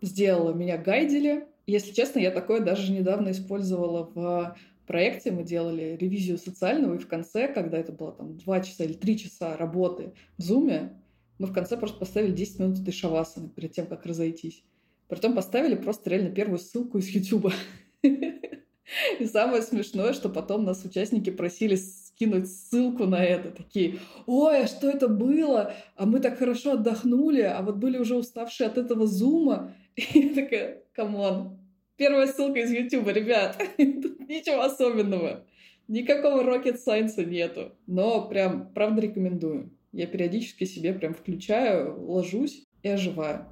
[0.00, 1.46] сделала, меня гайдили.
[1.66, 4.56] Если честно, я такое даже недавно использовала в
[4.86, 5.30] проекте.
[5.30, 9.18] Мы делали ревизию социального, и в конце, когда это было там 2 часа или 3
[9.18, 11.00] часа работы в Зуме,
[11.38, 14.64] мы в конце просто поставили 10 минут этой шавасаны перед тем, как разойтись.
[15.08, 17.52] Притом поставили просто реально первую ссылку из Ютуба.
[18.02, 21.76] И самое смешное, что потом нас участники просили
[22.20, 23.50] скинуть ссылку на это.
[23.50, 25.72] Такие, ой, а что это было?
[25.96, 29.72] А мы так хорошо отдохнули, а вот были уже уставшие от этого зума.
[29.96, 31.58] И я такая, come on,
[31.96, 35.46] первая ссылка из Ютуба, ребят, тут ничего особенного.
[35.88, 37.72] Никакого rocket science нету.
[37.86, 39.70] Но прям, правда, рекомендую.
[39.92, 43.46] Я периодически себе прям включаю, ложусь и оживаю.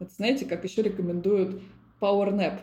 [0.00, 1.60] Это знаете, как еще рекомендуют
[2.00, 2.60] Power Nap.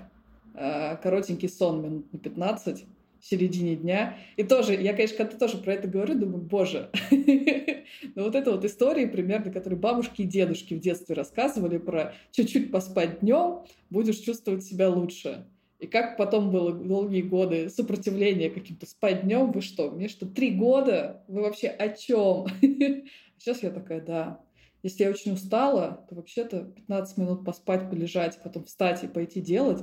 [0.56, 2.86] Э, коротенький сон минут на 15
[3.26, 4.19] в середине дня.
[4.38, 6.91] И тоже, я, конечно, когда тоже про это говорю, думаю, боже.
[8.15, 12.71] Но вот это вот истории примерно, которые бабушки и дедушки в детстве рассказывали про чуть-чуть
[12.71, 15.47] поспать днем, будешь чувствовать себя лучше.
[15.80, 20.51] И как потом было долгие годы сопротивления каким-то спать днем, вы что, мне что, три
[20.51, 21.23] года?
[21.28, 22.45] Вы вообще о чем?
[23.39, 24.39] Сейчас я такая, да.
[24.84, 29.82] Если я очень устала, то вообще-то 15 минут поспать, полежать, потом встать и пойти делать,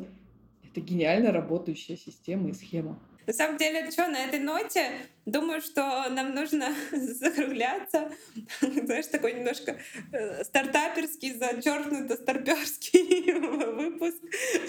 [0.63, 3.01] это гениально работающая система и схема.
[3.27, 4.91] На самом деле, что, на этой ноте
[5.25, 8.11] Думаю, что нам нужно закругляться.
[8.61, 9.79] Знаешь, такой немножко
[10.13, 13.33] э, стартаперский, зачеркнуто старперский
[13.73, 14.19] выпуск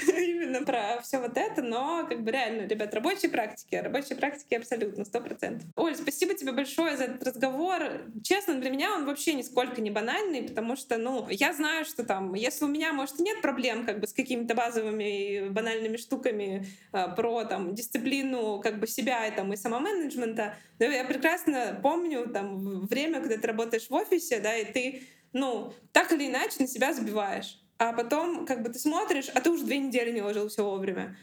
[0.08, 1.64] именно про все вот это.
[1.64, 5.68] Но как бы реально, ребят, рабочие практики, рабочие практики абсолютно, сто процентов.
[5.76, 7.82] Оль, спасибо тебе большое за этот разговор.
[8.24, 12.36] Честно, для меня он вообще нисколько не банальный, потому что, ну, я знаю, что там,
[12.36, 17.46] если у меня, может, нет проблем как бы с какими-то базовыми банальными штуками э, про
[17.46, 20.58] там дисциплину как бы себя и там и самоменеджмента, это.
[20.80, 25.74] Но я прекрасно помню там время, когда ты работаешь в офисе, да, и ты, ну,
[25.92, 27.60] так или иначе на себя забиваешь.
[27.78, 31.18] А потом, как бы, ты смотришь, а ты уже две недели не ложился вовремя.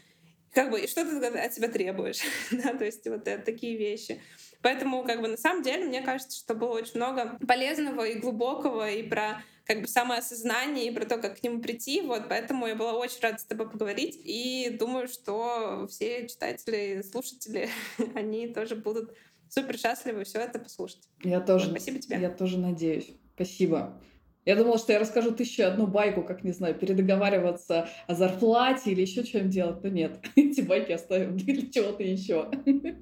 [0.53, 2.21] Как бы, и что ты от себя требуешь?
[2.51, 4.21] да, то есть вот это, такие вещи.
[4.61, 8.89] Поэтому, как бы, на самом деле, мне кажется, что было очень много полезного и глубокого,
[8.89, 12.01] и про как бы самоосознание, и про то, как к нему прийти.
[12.01, 14.19] Вот, поэтому я была очень рада с тобой поговорить.
[14.23, 17.69] И думаю, что все читатели, слушатели,
[18.15, 19.15] они тоже будут
[19.49, 21.07] супер счастливы все это послушать.
[21.23, 21.65] Я тоже.
[21.65, 22.19] Вот, спасибо тебе.
[22.19, 23.11] Я тоже надеюсь.
[23.35, 24.01] Спасибо.
[24.43, 29.01] Я думала, что я расскажу тысячу одну байку, как, не знаю, передоговариваться о зарплате или
[29.01, 30.19] еще чем делать, но нет.
[30.35, 32.49] Эти байки оставим для чего-то еще.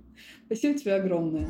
[0.48, 1.50] Спасибо тебе огромное.